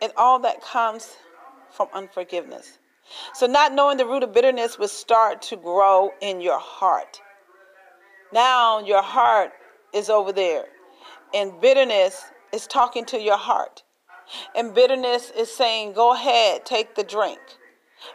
And 0.00 0.12
all 0.16 0.38
that 0.40 0.62
comes 0.62 1.16
from 1.70 1.88
unforgiveness. 1.92 2.78
So, 3.34 3.46
not 3.46 3.72
knowing 3.72 3.96
the 3.96 4.06
root 4.06 4.22
of 4.22 4.32
bitterness 4.32 4.78
will 4.78 4.86
start 4.88 5.42
to 5.42 5.56
grow 5.56 6.12
in 6.20 6.40
your 6.40 6.58
heart 6.58 7.20
Now 8.32 8.80
your 8.80 9.02
heart 9.02 9.52
is 9.92 10.10
over 10.10 10.32
there. 10.32 10.64
And 11.34 11.60
bitterness 11.60 12.24
is 12.52 12.66
talking 12.66 13.04
to 13.06 13.20
your 13.20 13.38
heart. 13.38 13.82
And 14.54 14.74
bitterness 14.74 15.30
is 15.36 15.50
saying, 15.50 15.94
go 15.94 16.12
ahead, 16.12 16.66
take 16.66 16.94
the 16.94 17.04
drink. 17.04 17.38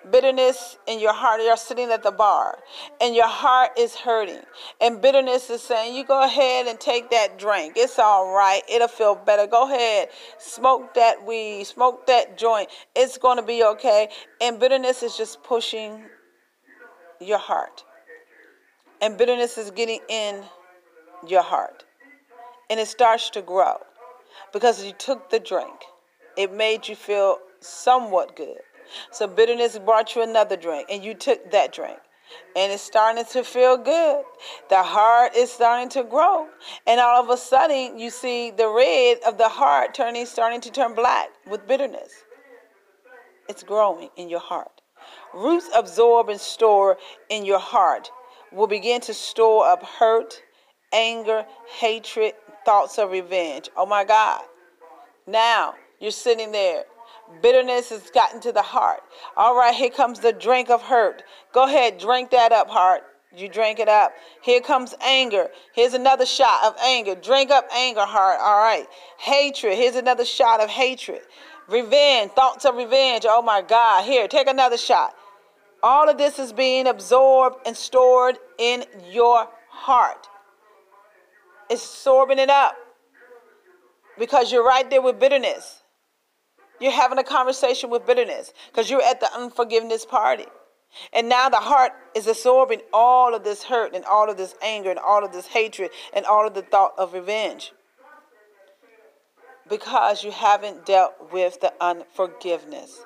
Bitterness 0.09 0.77
in 0.87 0.99
your 0.99 1.13
heart, 1.13 1.41
you're 1.43 1.57
sitting 1.57 1.91
at 1.91 2.03
the 2.03 2.11
bar 2.11 2.57
and 3.01 3.13
your 3.13 3.27
heart 3.27 3.71
is 3.77 3.95
hurting. 3.95 4.39
And 4.79 5.01
bitterness 5.01 5.49
is 5.49 5.61
saying, 5.61 5.95
You 5.95 6.05
go 6.05 6.23
ahead 6.23 6.67
and 6.67 6.79
take 6.79 7.09
that 7.11 7.37
drink. 7.37 7.73
It's 7.75 7.99
all 7.99 8.33
right. 8.33 8.61
It'll 8.69 8.87
feel 8.87 9.15
better. 9.15 9.45
Go 9.45 9.65
ahead. 9.65 10.07
Smoke 10.37 10.93
that 10.93 11.25
weed. 11.25 11.65
Smoke 11.65 12.07
that 12.07 12.37
joint. 12.37 12.69
It's 12.95 13.17
going 13.17 13.37
to 13.37 13.43
be 13.43 13.63
okay. 13.63 14.07
And 14.39 14.59
bitterness 14.59 15.03
is 15.03 15.17
just 15.17 15.43
pushing 15.43 16.05
your 17.19 17.39
heart. 17.39 17.83
And 19.03 19.17
bitterness 19.17 19.57
is 19.57 19.69
getting 19.69 19.99
in 20.07 20.43
your 21.27 21.41
heart. 21.41 21.83
And 22.69 22.79
it 22.79 22.87
starts 22.87 23.29
to 23.31 23.41
grow 23.41 23.75
because 24.53 24.81
you 24.81 24.93
took 24.93 25.29
the 25.29 25.41
drink. 25.41 25.73
It 26.37 26.53
made 26.53 26.87
you 26.87 26.95
feel 26.95 27.39
somewhat 27.59 28.37
good. 28.37 28.59
So 29.11 29.27
bitterness 29.27 29.77
brought 29.77 30.15
you 30.15 30.23
another 30.23 30.55
drink, 30.55 30.87
and 30.89 31.03
you 31.03 31.15
took 31.15 31.51
that 31.51 31.73
drink. 31.73 31.97
And 32.55 32.71
it's 32.71 32.81
starting 32.81 33.25
to 33.25 33.43
feel 33.43 33.75
good. 33.75 34.23
The 34.69 34.81
heart 34.81 35.35
is 35.35 35.51
starting 35.51 35.89
to 35.89 36.03
grow. 36.03 36.47
And 36.87 37.01
all 37.01 37.21
of 37.21 37.29
a 37.29 37.35
sudden, 37.35 37.99
you 37.99 38.09
see 38.09 38.51
the 38.51 38.69
red 38.69 39.17
of 39.27 39.37
the 39.37 39.49
heart 39.49 39.93
turning, 39.93 40.25
starting 40.25 40.61
to 40.61 40.71
turn 40.71 40.95
black 40.95 41.27
with 41.45 41.67
bitterness. 41.67 42.23
It's 43.49 43.63
growing 43.63 44.09
in 44.15 44.29
your 44.29 44.39
heart. 44.39 44.81
Roots 45.33 45.69
absorb 45.75 46.29
and 46.29 46.39
store 46.39 46.97
in 47.29 47.43
your 47.43 47.59
heart 47.59 48.09
will 48.53 48.67
begin 48.67 49.01
to 49.01 49.13
store 49.13 49.67
up 49.67 49.83
hurt, 49.83 50.41
anger, 50.93 51.45
hatred, 51.79 52.33
thoughts 52.65 52.97
of 52.97 53.11
revenge. 53.11 53.69
Oh 53.75 53.85
my 53.85 54.03
God. 54.03 54.41
Now 55.27 55.75
you're 55.99 56.11
sitting 56.11 56.51
there 56.51 56.85
Bitterness 57.41 57.89
has 57.89 58.09
gotten 58.11 58.39
to 58.41 58.51
the 58.51 58.61
heart. 58.61 59.01
All 59.35 59.55
right, 59.55 59.73
here 59.73 59.89
comes 59.89 60.19
the 60.19 60.33
drink 60.33 60.69
of 60.69 60.81
hurt. 60.81 61.23
Go 61.53 61.63
ahead, 61.65 61.97
drink 61.97 62.31
that 62.31 62.51
up, 62.51 62.69
heart. 62.69 63.03
You 63.35 63.49
drink 63.49 63.79
it 63.79 63.89
up. 63.89 64.13
Here 64.43 64.61
comes 64.61 64.93
anger. 65.01 65.49
Here's 65.73 65.95
another 65.95 66.25
shot 66.25 66.65
of 66.65 66.75
anger. 66.83 67.15
Drink 67.15 67.49
up 67.49 67.67
anger, 67.75 68.05
heart. 68.05 68.37
All 68.39 68.59
right. 68.59 68.85
Hatred. 69.17 69.75
Here's 69.75 69.95
another 69.95 70.23
shot 70.23 70.61
of 70.61 70.69
hatred. 70.69 71.21
Revenge. 71.67 72.31
Thoughts 72.33 72.63
of 72.63 72.75
revenge. 72.75 73.25
Oh 73.27 73.41
my 73.41 73.63
God. 73.63 74.05
Here, 74.05 74.27
take 74.27 74.47
another 74.47 74.77
shot. 74.77 75.15
All 75.83 76.09
of 76.09 76.17
this 76.17 76.39
is 76.39 76.53
being 76.53 76.87
absorbed 76.87 77.67
and 77.67 77.75
stored 77.75 78.37
in 78.57 78.85
your 79.11 79.49
heart. 79.69 80.29
It's 81.69 81.83
absorbing 81.83 82.39
it 82.39 82.49
up 82.49 82.77
because 84.17 84.49
you're 84.49 84.65
right 84.65 84.89
there 84.89 85.01
with 85.01 85.19
bitterness. 85.19 85.83
You're 86.79 86.93
having 86.93 87.17
a 87.17 87.23
conversation 87.23 87.89
with 87.89 88.05
bitterness 88.05 88.53
because 88.71 88.89
you're 88.89 89.01
at 89.01 89.19
the 89.19 89.29
unforgiveness 89.35 90.05
party. 90.05 90.45
And 91.11 91.27
now 91.27 91.49
the 91.49 91.57
heart 91.57 91.91
is 92.15 92.27
absorbing 92.27 92.81
all 92.93 93.33
of 93.35 93.43
this 93.43 93.63
hurt 93.63 93.93
and 93.93 94.05
all 94.05 94.29
of 94.29 94.37
this 94.37 94.55
anger 94.61 94.89
and 94.89 94.99
all 94.99 95.25
of 95.25 95.33
this 95.33 95.47
hatred 95.47 95.91
and 96.13 96.25
all 96.25 96.47
of 96.47 96.53
the 96.53 96.61
thought 96.61 96.93
of 96.97 97.13
revenge. 97.13 97.73
Because 99.69 100.23
you 100.23 100.31
haven't 100.31 100.85
dealt 100.85 101.31
with 101.31 101.59
the 101.59 101.73
unforgiveness. 101.81 103.01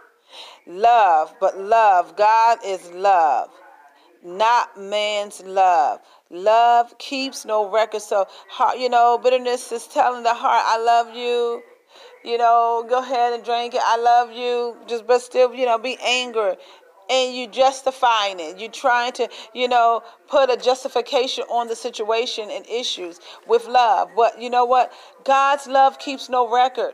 Love, 0.66 1.34
but 1.40 1.58
love, 1.58 2.16
God 2.16 2.60
is 2.66 2.90
love, 2.92 3.50
not 4.24 4.80
man's 4.80 5.42
love. 5.44 6.02
Love 6.30 6.98
keeps 6.98 7.46
no 7.46 7.70
record. 7.72 8.02
So, 8.02 8.28
you 8.78 8.90
know, 8.90 9.18
bitterness 9.18 9.72
is 9.72 9.88
telling 9.88 10.24
the 10.24 10.34
heart, 10.34 10.64
I 10.66 10.78
love 10.84 11.16
you 11.16 11.64
you 12.24 12.38
know, 12.38 12.86
go 12.88 13.00
ahead 13.00 13.34
and 13.34 13.44
drink 13.44 13.74
it. 13.74 13.82
I 13.84 13.98
love 13.98 14.32
you. 14.32 14.76
Just, 14.88 15.08
but 15.08 15.22
still, 15.22 15.54
you 15.54 15.66
know, 15.66 15.78
be 15.78 15.98
angry. 16.04 16.56
And 17.10 17.34
you 17.34 17.48
justifying 17.48 18.42
it. 18.42 18.60
You're 18.60 18.70
trying 18.70 19.14
to, 19.14 19.30
you 19.54 19.70
know, 19.70 20.02
put 20.28 20.50
a 20.50 20.58
justification 20.58 21.46
on 21.46 21.70
the 21.70 21.76
situation 21.76 22.50
and 22.52 22.68
issues 22.68 23.22
with 23.48 23.66
love. 23.66 24.10
But 24.14 24.42
you 24.42 24.50
know 24.50 24.66
what? 24.66 24.92
God's 25.24 25.68
love 25.68 26.00
keeps 26.00 26.28
no 26.28 26.54
record. 26.54 26.94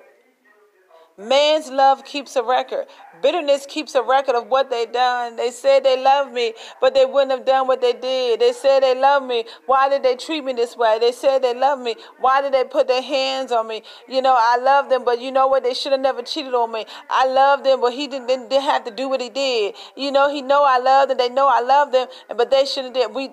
Man's 1.18 1.70
love 1.70 2.04
keeps 2.06 2.36
a 2.36 2.44
record. 2.44 2.86
Bitterness 3.22 3.68
keeps 3.68 3.94
a 3.94 4.02
record 4.02 4.36
of 4.36 4.48
what 4.48 4.72
they 4.72 4.88
done. 4.88 5.36
They 5.36 5.52
said 5.52 5.84
they 5.84 6.02
love 6.02 6.32
me, 6.32 6.54
but 6.82 6.96
they 6.96 7.06
wouldn't 7.06 7.32
have 7.32 7.46
done 7.46 7.68
what 7.68 7.82
they 7.82 7.94
did. 7.94 8.40
They 8.40 8.52
said 8.52 8.82
they 8.82 9.00
love 9.00 9.24
me. 9.24 9.46
Why 9.68 9.90
did 9.90 10.02
they 10.02 10.16
treat 10.16 10.44
me 10.44 10.54
this 10.54 10.76
way? 10.76 10.98
They 11.00 11.12
said 11.12 11.44
they 11.44 11.54
love 11.54 11.80
me. 11.80 11.96
Why 12.20 12.42
did 12.42 12.54
they 12.54 12.64
put 12.64 12.88
their 12.88 13.04
hands 13.04 13.52
on 13.52 13.68
me? 13.68 13.84
You 14.10 14.24
know, 14.24 14.36
I 14.38 14.58
love 14.58 14.90
them, 14.90 15.06
but 15.06 15.22
you 15.22 15.32
know 15.32 15.48
what? 15.48 15.64
They 15.64 15.76
should 15.76 15.92
have 15.92 16.02
never 16.02 16.24
cheated 16.24 16.56
on 16.56 16.72
me. 16.72 16.86
I 17.12 17.28
love 17.28 17.64
them, 17.64 17.80
but 17.80 17.94
he 17.94 18.08
didn't, 18.08 18.28
didn't, 18.28 18.50
didn't 18.50 18.64
have 18.64 18.84
to 18.86 18.92
do 18.92 19.08
what 19.08 19.22
he 19.22 19.30
did. 19.30 19.76
You 19.96 20.12
know, 20.12 20.30
he 20.32 20.42
know 20.42 20.64
I 20.64 20.80
love 20.80 21.10
them. 21.10 21.20
They 21.20 21.30
know 21.30 21.48
I 21.48 21.62
love 21.62 21.92
them, 21.92 22.08
but 22.36 22.50
they 22.50 22.66
shouldn't 22.66 22.96
did. 22.96 23.14
We 23.14 23.30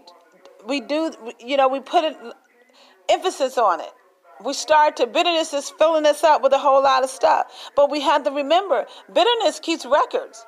we 0.67 0.81
do. 0.81 1.13
You 1.39 1.57
know, 1.57 1.69
we 1.69 1.81
put 1.81 2.05
an 2.05 2.33
emphasis 3.09 3.57
on 3.57 3.81
it 3.81 3.91
we 4.45 4.53
start 4.53 4.97
to 4.97 5.07
bitterness 5.07 5.53
is 5.53 5.71
filling 5.71 6.07
us 6.07 6.25
up 6.25 6.43
with 6.43 6.53
a 6.53 6.59
whole 6.59 6.83
lot 6.83 7.05
of 7.05 7.11
stuff. 7.11 7.71
But 7.77 7.91
we 7.91 8.01
have 8.01 8.25
to 8.25 8.31
remember, 8.31 8.87
bitterness 9.13 9.61
keeps 9.61 9.85
records. 9.85 10.47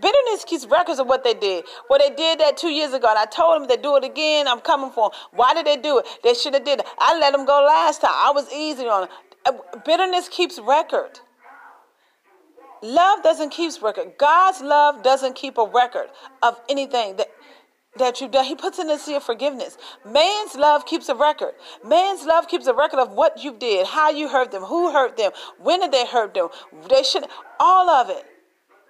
Bitterness 0.00 0.44
keeps 0.44 0.66
records 0.66 0.98
of 0.98 1.06
what 1.06 1.22
they 1.22 1.34
did. 1.34 1.64
Well, 1.88 2.00
they 2.00 2.14
did 2.14 2.40
that 2.40 2.56
two 2.56 2.70
years 2.70 2.92
ago, 2.92 3.06
and 3.08 3.18
I 3.18 3.26
told 3.26 3.62
them 3.62 3.68
to 3.68 3.80
do 3.80 3.96
it 3.96 4.04
again. 4.04 4.48
I'm 4.48 4.60
coming 4.60 4.90
for 4.90 5.10
them. 5.10 5.18
Why 5.32 5.54
did 5.54 5.66
they 5.66 5.76
do 5.76 5.98
it? 5.98 6.06
They 6.24 6.34
should 6.34 6.54
have 6.54 6.64
did 6.64 6.80
it. 6.80 6.86
I 6.98 7.18
let 7.18 7.32
them 7.32 7.46
go 7.46 7.64
last 7.64 8.00
time. 8.00 8.10
I 8.12 8.32
was 8.34 8.52
easy 8.52 8.86
on 8.86 9.02
them. 9.02 9.10
Uh, 9.46 9.78
bitterness 9.84 10.28
keeps 10.28 10.58
record. 10.58 11.20
Love 12.82 13.22
doesn't 13.22 13.50
keep 13.50 13.80
record. 13.82 14.12
God's 14.18 14.60
love 14.60 15.02
doesn't 15.02 15.36
keep 15.36 15.56
a 15.58 15.64
record 15.64 16.08
of 16.42 16.60
anything 16.68 17.16
that 17.16 17.28
that 17.96 18.20
you've 18.20 18.30
done. 18.30 18.44
He 18.44 18.54
puts 18.54 18.78
in 18.78 18.88
the 18.88 18.98
sea 18.98 19.14
of 19.14 19.22
forgiveness. 19.22 19.78
Man's 20.04 20.54
love 20.54 20.86
keeps 20.86 21.08
a 21.08 21.14
record. 21.14 21.52
Man's 21.84 22.24
love 22.24 22.48
keeps 22.48 22.66
a 22.66 22.74
record 22.74 22.98
of 22.98 23.12
what 23.12 23.42
you 23.42 23.54
did, 23.54 23.86
how 23.86 24.10
you 24.10 24.28
hurt 24.28 24.50
them, 24.50 24.62
who 24.62 24.92
hurt 24.92 25.16
them, 25.16 25.32
when 25.58 25.80
did 25.80 25.92
they 25.92 26.06
hurt 26.06 26.34
them. 26.34 26.48
They 26.88 27.02
should 27.02 27.24
all 27.60 27.88
of 27.90 28.10
it. 28.10 28.24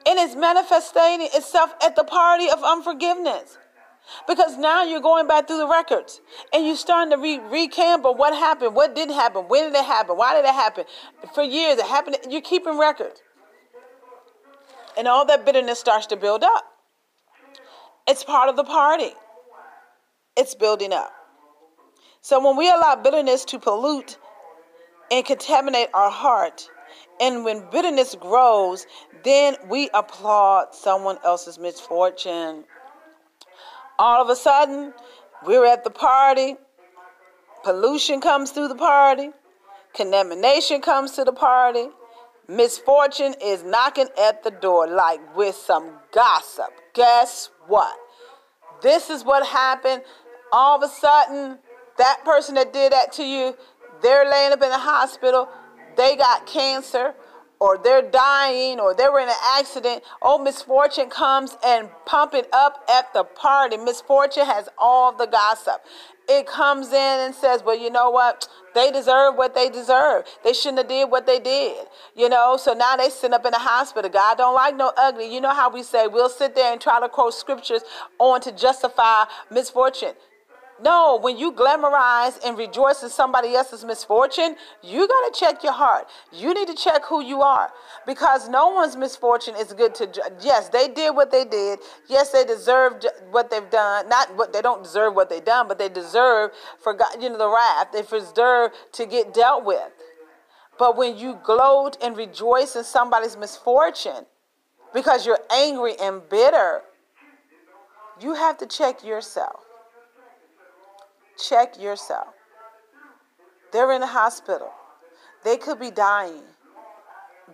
And 0.07 0.19
it's 0.19 0.35
manifesting 0.35 1.29
itself 1.33 1.75
at 1.85 1.97
the 1.97 2.05
party 2.05 2.51
of 2.51 2.63
unforgiveness. 2.63 3.59
Because 4.27 4.59
now 4.59 4.83
you're 4.83 5.01
going 5.01 5.27
back 5.27 5.47
through 5.47 5.59
the 5.59 5.69
records 5.69 6.21
and 6.53 6.67
you're 6.67 6.77
starting 6.77 7.11
to 7.11 7.17
re- 7.17 7.39
recamp 7.39 8.03
what 8.03 8.35
happened, 8.35 8.75
what 8.75 8.95
didn't 8.95 9.15
happen, 9.15 9.49
when 9.49 9.73
did 9.73 9.79
it 9.79 9.85
happen, 9.85 10.17
why 10.17 10.35
did 10.35 10.45
it 10.45 10.53
happen. 10.53 10.85
For 11.35 11.43
years 11.43 11.79
it 11.79 11.87
happened. 11.87 12.19
You're 12.29 12.43
keeping 12.43 12.79
records. 12.79 13.23
And 14.97 15.09
all 15.09 15.25
that 15.27 15.47
bitterness 15.47 15.81
starts 15.81 16.07
to 16.09 16.17
build 16.17 16.45
up. 16.45 16.74
It's 18.07 18.23
part 18.23 18.49
of 18.49 18.57
the 18.57 18.65
party. 18.65 19.13
It's 20.37 20.55
building 20.55 20.93
up. 20.93 21.13
So 22.21 22.45
when 22.45 22.57
we 22.57 22.69
allow 22.69 22.97
bitterness 22.97 23.45
to 23.47 23.59
pollute 23.59 24.19
and 25.11 25.25
contaminate 25.25 25.89
our 25.95 26.11
heart, 26.11 26.69
and 27.21 27.45
when 27.45 27.69
bitterness 27.71 28.15
grows, 28.15 28.87
then 29.25 29.57
we 29.69 29.89
applaud 29.95 30.75
someone 30.75 31.19
else's 31.25 31.59
misfortune. 31.59 32.65
All 33.99 34.23
of 34.23 34.29
a 34.29 34.37
sudden, 34.37 34.93
we're 35.47 35.67
at 35.67 35.85
the 35.85 35.91
party, 35.91 36.57
pollution 37.63 38.21
comes 38.21 38.51
through 38.51 38.69
the 38.69 38.75
party, 38.75 39.31
contamination 39.95 40.81
comes 40.81 41.13
to 41.13 41.25
the 41.25 41.33
party, 41.33 41.89
misfortune 42.49 43.35
is 43.43 43.63
knocking 43.63 44.09
at 44.21 44.43
the 44.43 44.51
door 44.51 44.87
like 44.87 45.37
with 45.37 45.55
some 45.55 45.91
gossip. 46.13 46.71
Guess 46.95 47.51
what? 47.67 47.97
This 48.83 49.11
is 49.11 49.25
what 49.25 49.47
happened. 49.47 50.03
All 50.53 50.77
of 50.77 50.83
a 50.83 50.93
sudden, 50.93 51.59
that 51.99 52.25
person 52.25 52.55
that 52.57 52.73
did 52.73 52.93
that 52.93 53.13
to 53.13 53.25
you, 53.25 53.57
they're 54.03 54.29
laying 54.29 54.53
up 54.53 54.63
in 54.63 54.69
the 54.69 54.79
hospital, 54.79 55.49
they 55.97 56.17
got 56.17 56.47
cancer, 56.47 57.15
or 57.65 57.79
they're 57.79 58.03
dying, 58.03 58.79
or 58.79 58.95
they 58.95 59.09
were 59.09 59.21
in 59.21 59.29
an 59.29 59.35
accident. 59.59 60.03
Oh, 60.21 60.37
misfortune 60.37 61.09
comes 61.09 61.57
and 61.65 61.89
pump 62.05 62.35
it 62.35 62.47
up 62.53 62.85
at 62.91 63.11
the 63.15 63.25
party. 63.25 63.79
Misfortune 63.79 64.45
has 64.45 64.69
all 64.77 65.17
the 65.17 65.25
gossip. 65.25 65.81
It 66.29 66.47
comes 66.47 66.89
in 66.89 67.21
and 67.21 67.35
says, 67.35 67.63
well, 67.65 67.79
you 67.79 67.89
know 67.89 68.11
what? 68.11 68.47
They 68.75 68.91
deserve 68.91 69.37
what 69.37 69.55
they 69.55 69.71
deserve. 69.71 70.27
They 70.45 70.53
shouldn't 70.53 70.79
have 70.79 70.89
did 70.89 71.11
what 71.11 71.27
they 71.27 71.39
did. 71.39 71.87
You 72.15 72.29
know, 72.29 72.59
so 72.59 72.75
now 72.75 72.97
they 72.97 73.09
sit 73.09 73.33
up 73.33 73.47
in 73.47 73.53
the 73.53 73.59
hospital. 73.59 74.11
God 74.11 74.37
don't 74.37 74.55
like 74.55 74.77
no 74.77 74.93
ugly. 74.99 75.33
You 75.33 75.41
know 75.41 75.55
how 75.55 75.71
we 75.71 75.83
say 75.83 76.07
we'll 76.07 76.29
sit 76.29 76.55
there 76.55 76.71
and 76.71 76.79
try 76.79 77.01
to 77.01 77.09
quote 77.09 77.33
scriptures 77.33 77.83
on 78.19 78.43
to 78.43 78.53
justify 78.53 79.25
misfortune. 79.51 80.13
No, 80.83 81.21
when 81.23 81.39
you 81.39 81.53
glamorize 81.53 82.39
and 82.45 82.59
rejoice 82.59 83.03
in 83.05 83.09
somebody 83.09 83.55
else's 83.55 83.85
misfortune, 83.85 84.57
you 84.83 85.07
got 85.07 85.33
to 85.33 85.39
check 85.39 85.63
your 85.63 85.73
heart. 85.73 86.09
You 86.33 86.53
need 86.53 86.67
to 86.67 86.75
check 86.75 87.05
who 87.05 87.23
you 87.23 87.43
are 87.43 87.71
because 88.07 88.49
no 88.49 88.71
one's 88.71 88.97
misfortune 88.97 89.55
is 89.57 89.73
good 89.73 89.95
to 89.97 90.11
yes, 90.41 90.71
they 90.71 90.89
did 90.89 91.15
what 91.15 91.31
they 91.31 91.45
did. 91.45 91.79
Yes, 92.09 92.31
they 92.31 92.45
deserved 92.45 93.07
what 93.31 93.51
they've 93.51 93.71
done. 93.71 94.09
Not 94.09 94.35
what 94.37 94.53
they 94.53 94.63
don't 94.63 94.83
deserve 94.83 95.15
what 95.15 95.31
they've 95.31 95.45
done, 95.45 95.69
but 95.69 95.79
they 95.79 95.89
deserve 95.89 96.51
for 96.83 96.93
God, 96.93 97.23
you 97.23 97.31
know, 97.31 97.39
the 97.39 97.49
wrath. 97.49 97.93
They 97.93 98.03
deserve 98.03 98.73
to 98.93 99.07
get 99.07 99.33
dealt 99.33 99.65
with. 99.65 99.93
But 100.77 100.97
when 100.97 101.17
you 101.17 101.39
gloat 101.45 101.97
and 102.03 102.17
rejoice 102.17 102.75
in 102.75 102.83
somebody's 102.83 103.37
misfortune 103.37 104.27
because 104.93 105.25
you're 105.25 105.41
angry 105.53 105.95
and 106.01 106.29
bitter, 106.29 106.83
you 108.21 108.35
have 108.35 108.59
to 108.59 108.67
check 108.67 109.05
yourself. 109.05 109.64
Check 111.39 111.81
yourself. 111.81 112.29
They're 113.73 113.93
in 113.93 114.01
the 114.01 114.07
hospital. 114.07 114.71
They 115.45 115.57
could 115.57 115.81
be 115.81 115.91
dying. 115.91 116.43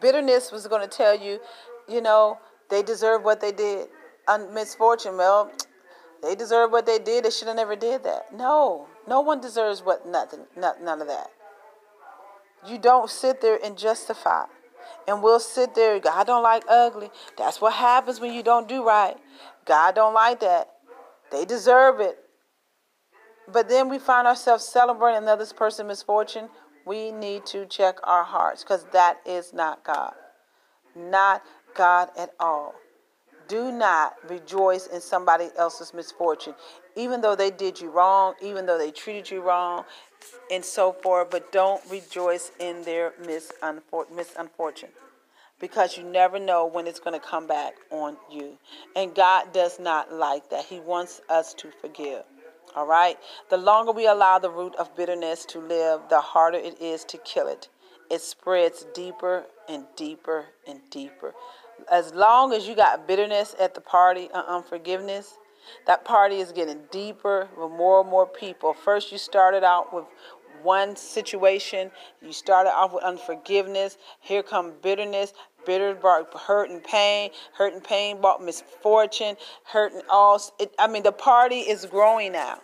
Bitterness 0.00 0.52
was 0.52 0.66
going 0.66 0.82
to 0.82 0.88
tell 0.88 1.18
you, 1.18 1.40
you 1.88 2.00
know, 2.00 2.38
they 2.68 2.82
deserve 2.82 3.24
what 3.24 3.40
they 3.40 3.52
did. 3.52 3.88
Un- 4.28 4.52
misfortune, 4.54 5.16
well, 5.16 5.50
they 6.22 6.34
deserve 6.34 6.70
what 6.70 6.86
they 6.86 6.98
did. 6.98 7.24
They 7.24 7.30
should 7.30 7.48
have 7.48 7.56
never 7.56 7.74
did 7.74 8.04
that. 8.04 8.34
No, 8.34 8.86
no 9.08 9.20
one 9.20 9.40
deserves 9.40 9.82
what 9.82 10.06
nothing, 10.06 10.40
not, 10.56 10.82
none 10.82 11.00
of 11.00 11.08
that. 11.08 11.28
You 12.66 12.78
don't 12.78 13.10
sit 13.10 13.40
there 13.40 13.58
and 13.64 13.76
justify. 13.76 14.44
And 15.08 15.22
we'll 15.22 15.40
sit 15.40 15.74
there, 15.74 15.98
God 15.98 16.26
don't 16.26 16.42
like 16.42 16.64
ugly. 16.68 17.10
That's 17.36 17.60
what 17.60 17.72
happens 17.72 18.20
when 18.20 18.34
you 18.34 18.42
don't 18.42 18.68
do 18.68 18.86
right. 18.86 19.16
God 19.64 19.94
don't 19.94 20.14
like 20.14 20.40
that. 20.40 20.68
They 21.32 21.44
deserve 21.44 22.00
it 22.00 22.18
but 23.52 23.68
then 23.68 23.88
we 23.88 23.98
find 23.98 24.26
ourselves 24.26 24.64
celebrating 24.64 25.22
another 25.22 25.46
person's 25.46 25.88
misfortune, 25.88 26.48
we 26.86 27.12
need 27.12 27.46
to 27.46 27.66
check 27.66 27.96
our 28.04 28.24
hearts 28.24 28.62
because 28.62 28.84
that 28.92 29.18
is 29.26 29.52
not 29.52 29.84
God. 29.84 30.14
Not 30.96 31.42
God 31.74 32.10
at 32.18 32.30
all. 32.40 32.74
Do 33.48 33.72
not 33.72 34.14
rejoice 34.28 34.86
in 34.86 35.00
somebody 35.00 35.48
else's 35.58 35.92
misfortune, 35.92 36.54
even 36.96 37.20
though 37.20 37.34
they 37.34 37.50
did 37.50 37.80
you 37.80 37.90
wrong, 37.90 38.34
even 38.40 38.64
though 38.66 38.78
they 38.78 38.92
treated 38.92 39.30
you 39.30 39.40
wrong, 39.40 39.84
and 40.50 40.64
so 40.64 40.92
forth. 40.92 41.30
But 41.30 41.50
don't 41.50 41.82
rejoice 41.90 42.52
in 42.60 42.82
their 42.82 43.12
misfortune 43.20 44.90
because 45.60 45.96
you 45.96 46.04
never 46.04 46.38
know 46.38 46.66
when 46.66 46.86
it's 46.86 47.00
going 47.00 47.18
to 47.18 47.24
come 47.24 47.46
back 47.46 47.74
on 47.90 48.16
you. 48.30 48.56
And 48.96 49.14
God 49.14 49.52
does 49.52 49.78
not 49.78 50.12
like 50.12 50.48
that. 50.50 50.64
He 50.64 50.80
wants 50.80 51.20
us 51.28 51.52
to 51.54 51.70
forgive. 51.80 52.22
All 52.74 52.86
right? 52.86 53.18
The 53.48 53.56
longer 53.56 53.92
we 53.92 54.06
allow 54.06 54.38
the 54.38 54.50
root 54.50 54.74
of 54.76 54.94
bitterness 54.96 55.44
to 55.46 55.58
live, 55.58 56.02
the 56.08 56.20
harder 56.20 56.58
it 56.58 56.80
is 56.80 57.04
to 57.06 57.18
kill 57.18 57.48
it. 57.48 57.68
It 58.10 58.20
spreads 58.20 58.86
deeper 58.94 59.44
and 59.68 59.86
deeper 59.96 60.46
and 60.66 60.80
deeper. 60.90 61.34
As 61.90 62.14
long 62.14 62.52
as 62.52 62.68
you 62.68 62.74
got 62.74 63.06
bitterness 63.06 63.54
at 63.58 63.74
the 63.74 63.80
party 63.80 64.28
and 64.34 64.44
unforgiveness, 64.46 65.38
that 65.86 66.04
party 66.04 66.36
is 66.36 66.52
getting 66.52 66.80
deeper 66.90 67.48
with 67.56 67.70
more 67.70 68.00
and 68.00 68.10
more 68.10 68.26
people. 68.26 68.74
First, 68.74 69.12
you 69.12 69.18
started 69.18 69.64
out 69.64 69.94
with 69.94 70.04
one 70.62 70.96
situation. 70.96 71.90
You 72.20 72.32
started 72.32 72.70
off 72.70 72.92
with 72.92 73.04
unforgiveness. 73.04 73.96
Here 74.20 74.42
come 74.42 74.74
bitterness. 74.82 75.32
Bitter 75.66 75.96
hurt 75.96 76.70
and 76.70 76.82
pain. 76.82 77.30
Hurt 77.54 77.72
and 77.72 77.82
pain 77.82 78.20
brought 78.20 78.42
misfortune. 78.42 79.36
Hurt 79.64 79.92
and 79.92 80.02
all. 80.08 80.40
It, 80.58 80.74
I 80.78 80.86
mean, 80.86 81.02
the 81.02 81.12
party 81.12 81.60
is 81.60 81.86
growing 81.86 82.32
now 82.32 82.60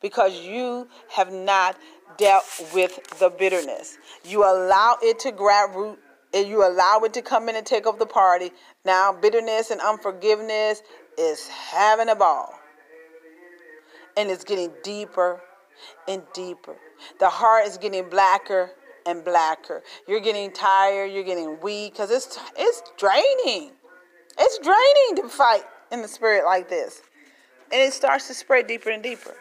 because 0.00 0.40
you 0.40 0.88
have 1.10 1.32
not 1.32 1.76
dealt 2.16 2.44
with 2.74 2.98
the 3.18 3.30
bitterness. 3.30 3.98
You 4.24 4.44
allow 4.44 4.96
it 5.02 5.18
to 5.20 5.32
grab 5.32 5.74
root 5.74 5.98
and 6.32 6.48
you 6.48 6.66
allow 6.66 7.00
it 7.04 7.12
to 7.14 7.22
come 7.22 7.48
in 7.48 7.56
and 7.56 7.66
take 7.66 7.86
over 7.86 7.98
the 7.98 8.06
party. 8.06 8.50
Now, 8.84 9.12
bitterness 9.12 9.70
and 9.70 9.80
unforgiveness 9.80 10.82
is 11.18 11.48
having 11.48 12.08
a 12.08 12.14
ball. 12.14 12.54
And 14.16 14.30
it's 14.30 14.44
getting 14.44 14.72
deeper 14.82 15.40
and 16.08 16.22
deeper. 16.34 16.76
The 17.18 17.28
heart 17.28 17.66
is 17.66 17.78
getting 17.78 18.08
blacker 18.08 18.72
and 19.06 19.24
blacker. 19.24 19.82
You're 20.06 20.20
getting 20.20 20.52
tired, 20.52 21.12
you're 21.12 21.24
getting 21.24 21.60
weak 21.60 21.92
because 21.92 22.10
it's 22.10 22.38
it's 22.56 22.82
draining. 22.96 23.72
It's 24.38 24.58
draining 24.58 25.22
to 25.22 25.28
fight 25.28 25.64
in 25.92 26.02
the 26.02 26.08
spirit 26.08 26.44
like 26.44 26.68
this. 26.68 27.02
And 27.72 27.80
it 27.80 27.92
starts 27.92 28.26
to 28.28 28.34
spread 28.34 28.66
deeper 28.66 28.90
and 28.90 29.02
deeper. 29.02 29.34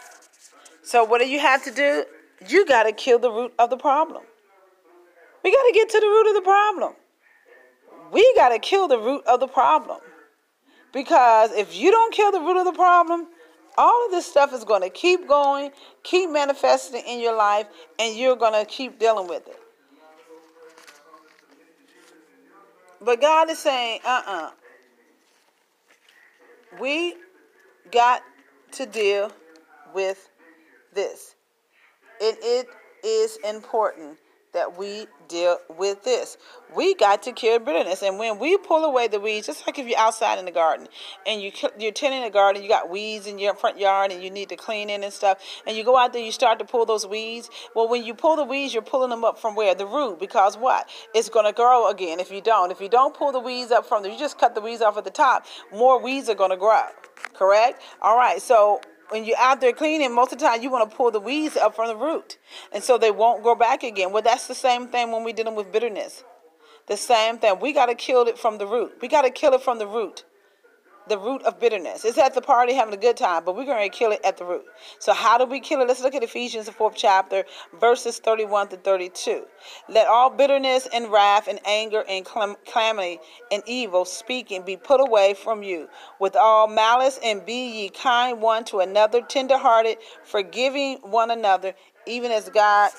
So 0.84 1.04
what 1.04 1.22
do 1.22 1.28
you 1.28 1.40
have 1.40 1.64
to 1.66 1.72
do? 1.72 2.06
You 2.48 2.66
got 2.66 2.84
to 2.84 2.92
kill 2.92 3.20
the 3.20 3.32
root 3.32 3.54
of 3.60 3.70
the 3.70 3.78
problem. 3.78 4.24
We 5.44 5.52
got 5.52 5.64
to 5.64 5.72
get 5.74 5.90
to 5.90 6.00
the 6.00 6.06
root 6.06 6.28
of 6.30 6.36
the 6.36 6.42
problem. 6.42 6.94
We 8.12 8.34
got 8.36 8.50
to 8.50 8.60
kill 8.60 8.88
the 8.88 9.00
root 9.00 9.24
of 9.28 9.40
the 9.40 9.48
problem. 9.48 10.00
Because 10.92 11.52
if 11.52 11.76
you 11.76 11.92
don't 11.92 12.14
kill 12.14 12.32
the 12.32 12.40
root 12.40 12.58
of 12.58 12.66
the 12.66 12.74
problem, 12.74 13.28
all 13.80 14.06
of 14.06 14.12
this 14.12 14.26
stuff 14.26 14.54
is 14.54 14.66
going 14.66 14.82
to 14.82 14.90
keep 14.90 15.26
going, 15.26 15.72
keep 16.04 16.30
manifesting 16.30 17.02
in 17.08 17.22
your 17.22 17.34
life, 17.36 17.66
and 17.98 18.16
you're 18.18 18.36
going 18.36 18.54
to 18.54 18.70
keep 18.70 19.00
dealing 19.00 19.26
with 19.28 19.48
it. 19.48 19.58
But 23.02 23.22
God 23.22 23.50
is 23.50 23.58
saying, 23.58 24.02
uh 24.06 24.22
uh-uh. 24.28 24.48
uh. 24.48 24.52
We 26.82 27.16
got 27.90 28.22
to 28.74 28.86
deal 28.86 29.32
with 29.94 30.30
this. 30.94 31.36
And 32.22 32.36
it 32.42 32.68
is 33.04 33.38
important 33.46 34.18
that 34.54 34.78
we 34.78 35.08
deal 35.28 35.58
with 35.78 36.04
this. 36.04 36.38
We 36.76 36.96
got 36.96 37.24
to 37.24 37.32
kill 37.32 37.60
bitterness, 37.60 38.02
and 38.02 38.18
when 38.18 38.40
we 38.40 38.58
pull 38.58 38.84
away 38.84 39.08
the 39.08 39.20
weeds, 39.20 39.48
just 39.48 39.66
like 39.66 39.78
if 39.80 39.88
you're 39.88 40.00
outside 40.00 40.40
in 40.40 40.46
the 40.46 40.52
garden 40.52 40.88
and 41.26 41.42
you 41.42 41.52
you're 41.78 41.92
tending 41.92 42.24
the 42.24 42.30
garden, 42.30 42.62
you 42.62 42.70
got 42.70 42.90
weeds 42.90 43.28
in 43.28 43.40
your 43.40 43.56
front 43.56 43.80
yard, 43.80 44.12
and 44.12 44.24
you 44.24 44.30
need 44.30 44.50
to 44.50 44.56
clean 44.56 44.90
it 44.90 45.04
and 45.04 45.14
stuff, 45.14 45.40
and 45.68 45.78
you 45.78 45.84
go 45.84 45.98
out 45.98 46.14
there, 46.14 46.24
you 46.24 46.32
start 46.32 46.60
to 46.60 46.66
pull 46.66 46.86
those 46.86 47.06
weeds. 47.06 47.50
Well, 47.76 47.88
when 47.88 48.04
you 48.04 48.14
pull 48.14 48.36
the 48.36 48.44
weeds, 48.44 48.74
you're 48.74 48.84
pulling 48.84 49.10
them 49.10 49.24
up 49.24 49.40
from 49.40 49.56
where 49.56 49.76
the 49.76 49.86
root, 49.86 50.20
because 50.20 50.58
what? 50.58 50.90
It's 51.14 51.30
going 51.30 51.46
to 51.46 51.54
grow 51.54 51.90
again 51.90 52.20
if 52.20 52.32
you 52.32 52.42
don't. 52.42 52.72
If 52.72 52.82
you 52.82 52.90
don't 52.90 53.16
pull 53.16 53.32
the 53.32 53.40
weeds 53.40 53.72
up 53.72 53.86
from 53.86 54.04
the, 54.04 54.10
you 54.10 54.18
just 54.18 54.38
cut 54.38 54.56
the 54.56 54.62
weeds 54.62 54.82
off 54.82 54.98
at 54.98 55.04
the 55.04 55.10
top. 55.10 55.46
More 55.74 56.02
weeds 56.02 56.30
are 56.30 56.36
going 56.36 56.52
to 56.52 56.58
grow. 56.58 56.84
Correct? 57.34 57.82
All 58.02 58.18
right. 58.18 58.42
So 58.42 58.82
when 59.10 59.26
you're 59.26 59.38
out 59.38 59.62
there 59.62 59.74
cleaning, 59.74 60.14
most 60.14 60.32
of 60.34 60.40
the 60.40 60.46
time 60.46 60.62
you 60.62 60.70
want 60.70 60.90
to 60.90 60.96
pull 60.96 61.12
the 61.12 61.20
weeds 61.20 61.58
up 61.58 61.76
from 61.76 61.88
the 61.88 61.96
root. 61.96 62.38
And 62.72 62.84
so 62.84 62.98
they 62.98 63.12
won't 63.12 63.44
grow 63.44 63.56
back 63.56 63.84
again. 63.84 64.12
Well, 64.12 64.22
that's 64.22 64.48
the 64.48 64.56
same 64.56 64.88
thing 64.88 65.12
when 65.12 65.24
we're 65.24 65.34
dealing 65.34 65.56
with 65.56 65.72
bitterness. 65.72 66.24
The 66.88 66.98
same 66.98 67.38
thing. 67.38 67.60
We 67.60 67.74
got 67.74 67.88
to 67.88 67.96
kill 67.96 68.28
it 68.28 68.38
from 68.38 68.58
the 68.58 68.66
root. 68.66 68.98
We 69.02 69.08
got 69.08 69.24
to 69.24 69.30
kill 69.30 69.54
it 69.54 69.62
from 69.62 69.80
the 69.80 69.88
root 69.88 70.24
the 71.10 71.18
root 71.18 71.42
of 71.44 71.60
bitterness. 71.60 72.06
It's 72.06 72.18
at 72.18 72.34
the 72.34 72.42
party 72.42 72.74
having 72.74 72.94
a 72.94 72.98
good 72.98 73.18
time, 73.18 73.44
but 73.44 73.56
we're 73.56 73.66
going 73.66 73.90
to 73.90 73.96
kill 73.96 74.12
it 74.12 74.22
at 74.24 74.38
the 74.38 74.46
root. 74.46 74.66
So, 75.00 75.14
how 75.14 75.38
do 75.38 75.46
we 75.46 75.60
kill 75.60 75.82
it? 75.82 75.88
Let's 75.88 76.02
look 76.02 76.16
at 76.16 76.24
Ephesians, 76.24 76.68
the 76.68 76.72
fourth 76.72 76.96
chapter, 76.96 77.44
verses 77.80 78.20
31 78.20 78.70
to 78.70 78.78
32. 78.78 79.46
Let 79.90 80.08
all 80.08 80.30
bitterness 80.30 80.88
and 80.94 81.12
wrath 81.12 81.48
and 81.48 81.60
anger 81.66 82.04
and 82.08 82.26
calamity 82.26 83.20
and 83.52 83.64
evil 83.66 84.06
speaking 84.06 84.64
be 84.64 84.78
put 84.78 85.02
away 85.02 85.34
from 85.34 85.64
you 85.64 85.90
with 86.20 86.36
all 86.36 86.68
malice, 86.68 87.20
and 87.24 87.46
be 87.46 87.82
ye 87.82 87.90
kind 87.90 88.42
one 88.42 88.64
to 88.66 88.80
another, 88.80 89.22
tenderhearted, 89.22 89.98
forgiving 90.24 90.98
one 91.02 91.32
another, 91.32 91.74
even 92.06 92.32
as 92.32 92.50
God 92.50 92.92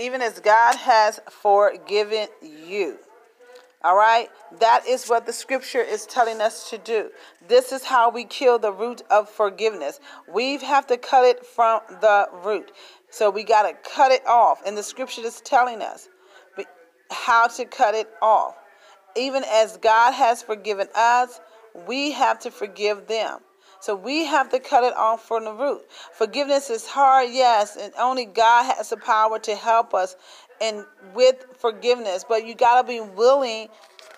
even 0.00 0.22
as 0.22 0.40
God 0.40 0.76
has 0.76 1.20
forgiven 1.28 2.28
you. 2.42 2.98
All 3.82 3.96
right? 3.96 4.28
That 4.60 4.86
is 4.86 5.06
what 5.06 5.26
the 5.26 5.32
scripture 5.32 5.80
is 5.80 6.04
telling 6.06 6.40
us 6.40 6.68
to 6.70 6.78
do. 6.78 7.10
This 7.48 7.72
is 7.72 7.84
how 7.84 8.10
we 8.10 8.24
kill 8.24 8.58
the 8.58 8.72
root 8.72 9.02
of 9.10 9.28
forgiveness. 9.28 10.00
We 10.32 10.58
have 10.58 10.86
to 10.88 10.96
cut 10.96 11.24
it 11.24 11.46
from 11.46 11.80
the 12.00 12.28
root. 12.44 12.72
So 13.10 13.30
we 13.30 13.42
got 13.42 13.62
to 13.62 13.74
cut 13.94 14.12
it 14.12 14.26
off. 14.26 14.60
And 14.66 14.76
the 14.76 14.82
scripture 14.82 15.22
is 15.22 15.40
telling 15.40 15.80
us 15.82 16.08
how 17.10 17.46
to 17.48 17.64
cut 17.64 17.94
it 17.94 18.08
off. 18.20 18.54
Even 19.16 19.44
as 19.44 19.76
God 19.78 20.12
has 20.12 20.42
forgiven 20.42 20.88
us, 20.94 21.40
we 21.86 22.12
have 22.12 22.38
to 22.40 22.50
forgive 22.50 23.06
them. 23.06 23.38
So 23.80 23.96
we 23.96 24.26
have 24.26 24.50
to 24.50 24.60
cut 24.60 24.84
it 24.84 24.94
off 24.94 25.26
from 25.26 25.44
the 25.44 25.52
root. 25.52 25.82
Forgiveness 26.12 26.70
is 26.70 26.86
hard, 26.86 27.30
yes, 27.30 27.76
and 27.76 27.92
only 27.98 28.26
God 28.26 28.74
has 28.76 28.90
the 28.90 28.96
power 28.96 29.38
to 29.40 29.56
help 29.56 29.94
us 29.94 30.16
and 30.60 30.84
with 31.14 31.46
forgiveness. 31.58 32.24
But 32.28 32.46
you 32.46 32.54
got 32.54 32.82
to 32.82 32.86
be 32.86 33.00
willing 33.00 33.68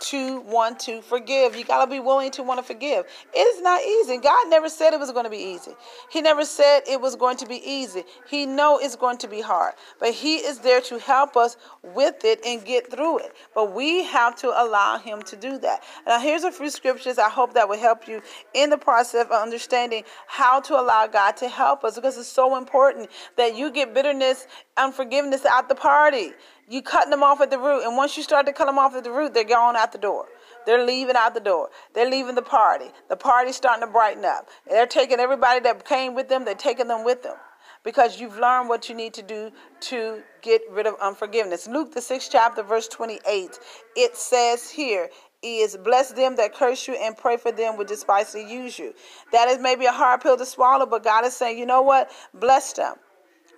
to 0.03 0.41
want 0.41 0.81
to 0.81 1.01
forgive. 1.03 1.57
You 1.57 1.65
got 1.65 1.85
to 1.85 1.91
be 1.91 2.01
willing 2.01 2.31
to 2.33 2.43
want 2.43 2.59
to 2.59 2.65
forgive. 2.65 3.07
It 3.35 3.39
is 3.39 3.63
not 3.63 3.83
easy. 3.83 4.19
God 4.19 4.49
never 4.49 4.69
said 4.69 4.93
it 4.93 5.01
was 5.01 5.13
going 5.13 5.25
to 5.25 5.31
be 5.31 5.37
easy. 5.37 5.73
He 6.11 6.21
never 6.21 6.45
said 6.45 6.83
it 6.89 7.01
was 7.01 7.17
going 7.17 7.37
to 7.39 7.47
be 7.47 7.63
easy. 7.65 8.05
He 8.29 8.47
know 8.47 8.79
it's 8.79 8.97
going 8.97 9.19
to 9.19 9.29
be 9.29 9.41
hard, 9.41 9.75
but 10.01 10.11
he 10.11 10.37
is 10.37 10.59
there 10.59 10.81
to 10.83 10.99
help 10.99 11.37
us 11.37 11.57
with 11.83 12.25
it 12.25 12.45
and 12.45 12.65
get 12.65 12.91
through 12.91 13.19
it. 13.19 13.33
But 13.55 13.73
we 13.73 14.05
have 14.05 14.37
to 14.37 14.49
allow 14.49 14.99
him 14.99 15.23
to 15.23 15.37
do 15.37 15.59
that. 15.59 15.83
Now 16.07 16.19
here's 16.19 16.45
a 16.45 16.53
few 16.53 16.71
scriptures 16.71 17.19
I 17.19 17.29
hope 17.29 17.55
that 17.55 17.69
will 17.69 17.79
help 17.79 18.09
you 18.09 18.23
in 18.55 18.71
the 18.71 18.79
process 18.79 19.27
of 19.27 19.33
understanding 19.33 20.05
how 20.27 20.61
to 20.61 20.81
allow 20.81 21.07
God 21.07 21.37
to 21.39 21.49
help 21.49 21.85
us 21.85 21.97
because 21.97 22.17
it's 22.19 22.29
so 22.29 22.57
important 22.57 23.11
that 23.37 23.57
you 23.57 23.71
get 23.71 23.95
bitterness, 23.95 24.47
unforgiveness 24.77 25.45
out 25.47 25.69
the 25.69 25.75
party. 25.75 26.33
You 26.73 26.81
cutting 26.81 27.11
them 27.11 27.23
off 27.23 27.43
at 27.43 27.51
the 27.51 27.59
root, 27.59 27.85
and 27.85 27.99
once 27.99 28.17
you 28.17 28.23
start 28.23 28.47
to 28.47 28.53
cut 28.55 28.65
them 28.65 28.79
off 28.79 28.95
at 28.95 29.05
the 29.05 29.11
root, 29.11 29.35
they're 29.35 29.45
going 29.45 29.77
out 29.77 29.93
the 29.93 29.99
door. 29.99 30.25
They're 30.65 30.87
leaving 30.87 31.17
out 31.17 31.35
the 31.35 31.41
door. 31.41 31.69
They're 31.93 32.09
leaving 32.09 32.35
the 32.35 32.41
party. 32.41 32.87
The 33.11 33.17
party's 33.17 33.57
starting 33.57 33.87
to 33.87 33.93
brighten 33.93 34.25
up. 34.25 34.49
They're 34.67 34.87
taking 34.87 35.21
everybody 35.21 35.61
that 35.61 35.85
came 35.85 36.15
with 36.15 36.31
them. 36.31 36.47
They're 36.47 36.55
taking 36.55 36.89
them 36.89 37.05
with 37.05 37.23
them 37.23 37.37
because 37.85 38.19
you've 38.19 38.39
learned 38.39 38.71
what 38.71 38.89
you 38.89 38.95
need 38.95 39.13
to 39.13 39.23
do 39.23 39.51
to 39.81 40.23
get 40.41 40.63
rid 40.71 40.87
of 40.87 40.95
unforgiveness. 41.03 41.69
Luke, 41.69 41.93
the 41.93 42.01
sixth 42.01 42.31
chapter, 42.33 42.63
verse 42.63 42.89
28, 42.89 43.59
it 43.95 44.17
says 44.17 44.71
here, 44.71 45.11
is 45.43 45.77
bless 45.77 46.13
them 46.13 46.37
that 46.37 46.55
curse 46.55 46.89
you 46.89 46.95
and 46.95 47.19
pray 47.19 47.37
for 47.37 47.53
them 47.53 47.77
which 47.77 47.89
despitefully 47.89 48.51
use 48.51 48.79
you. 48.79 48.95
That 49.31 49.49
is 49.49 49.59
maybe 49.59 49.85
a 49.85 49.93
hard 49.93 50.23
pill 50.23 50.39
to 50.39 50.47
swallow, 50.47 50.87
but 50.87 51.05
God 51.05 51.27
is 51.27 51.37
saying, 51.37 51.59
you 51.59 51.67
know 51.67 51.83
what? 51.83 52.11
Bless 52.33 52.73
them. 52.73 52.95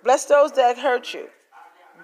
Bless 0.03 0.25
those 0.25 0.51
that 0.51 0.77
hurt 0.77 1.13
you. 1.13 1.29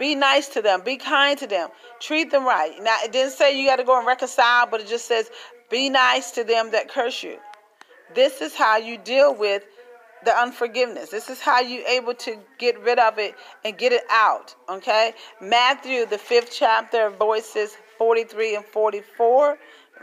Be 0.01 0.15
nice 0.15 0.47
to 0.47 0.63
them. 0.63 0.81
Be 0.83 0.97
kind 0.97 1.37
to 1.37 1.45
them. 1.45 1.69
Treat 1.99 2.31
them 2.31 2.43
right. 2.43 2.73
Now, 2.81 2.97
it 3.03 3.11
didn't 3.11 3.33
say 3.33 3.55
you 3.55 3.69
got 3.69 3.75
to 3.75 3.83
go 3.83 3.99
and 3.99 4.07
reconcile, 4.07 4.65
but 4.65 4.81
it 4.81 4.87
just 4.87 5.07
says 5.07 5.29
be 5.69 5.91
nice 5.91 6.31
to 6.31 6.43
them 6.43 6.71
that 6.71 6.89
curse 6.89 7.21
you. 7.21 7.37
This 8.15 8.41
is 8.41 8.55
how 8.55 8.77
you 8.77 8.97
deal 8.97 9.35
with 9.35 9.63
the 10.25 10.35
unforgiveness. 10.35 11.09
This 11.09 11.29
is 11.29 11.39
how 11.39 11.59
you 11.59 11.85
able 11.87 12.15
to 12.15 12.35
get 12.57 12.79
rid 12.81 12.97
of 12.97 13.19
it 13.19 13.35
and 13.63 13.77
get 13.77 13.91
it 13.93 14.01
out. 14.09 14.55
Okay? 14.67 15.13
Matthew, 15.39 16.07
the 16.07 16.17
fifth 16.17 16.49
chapter, 16.51 17.11
voices 17.11 17.77
43 17.99 18.55
and 18.55 18.65
44 18.65 19.59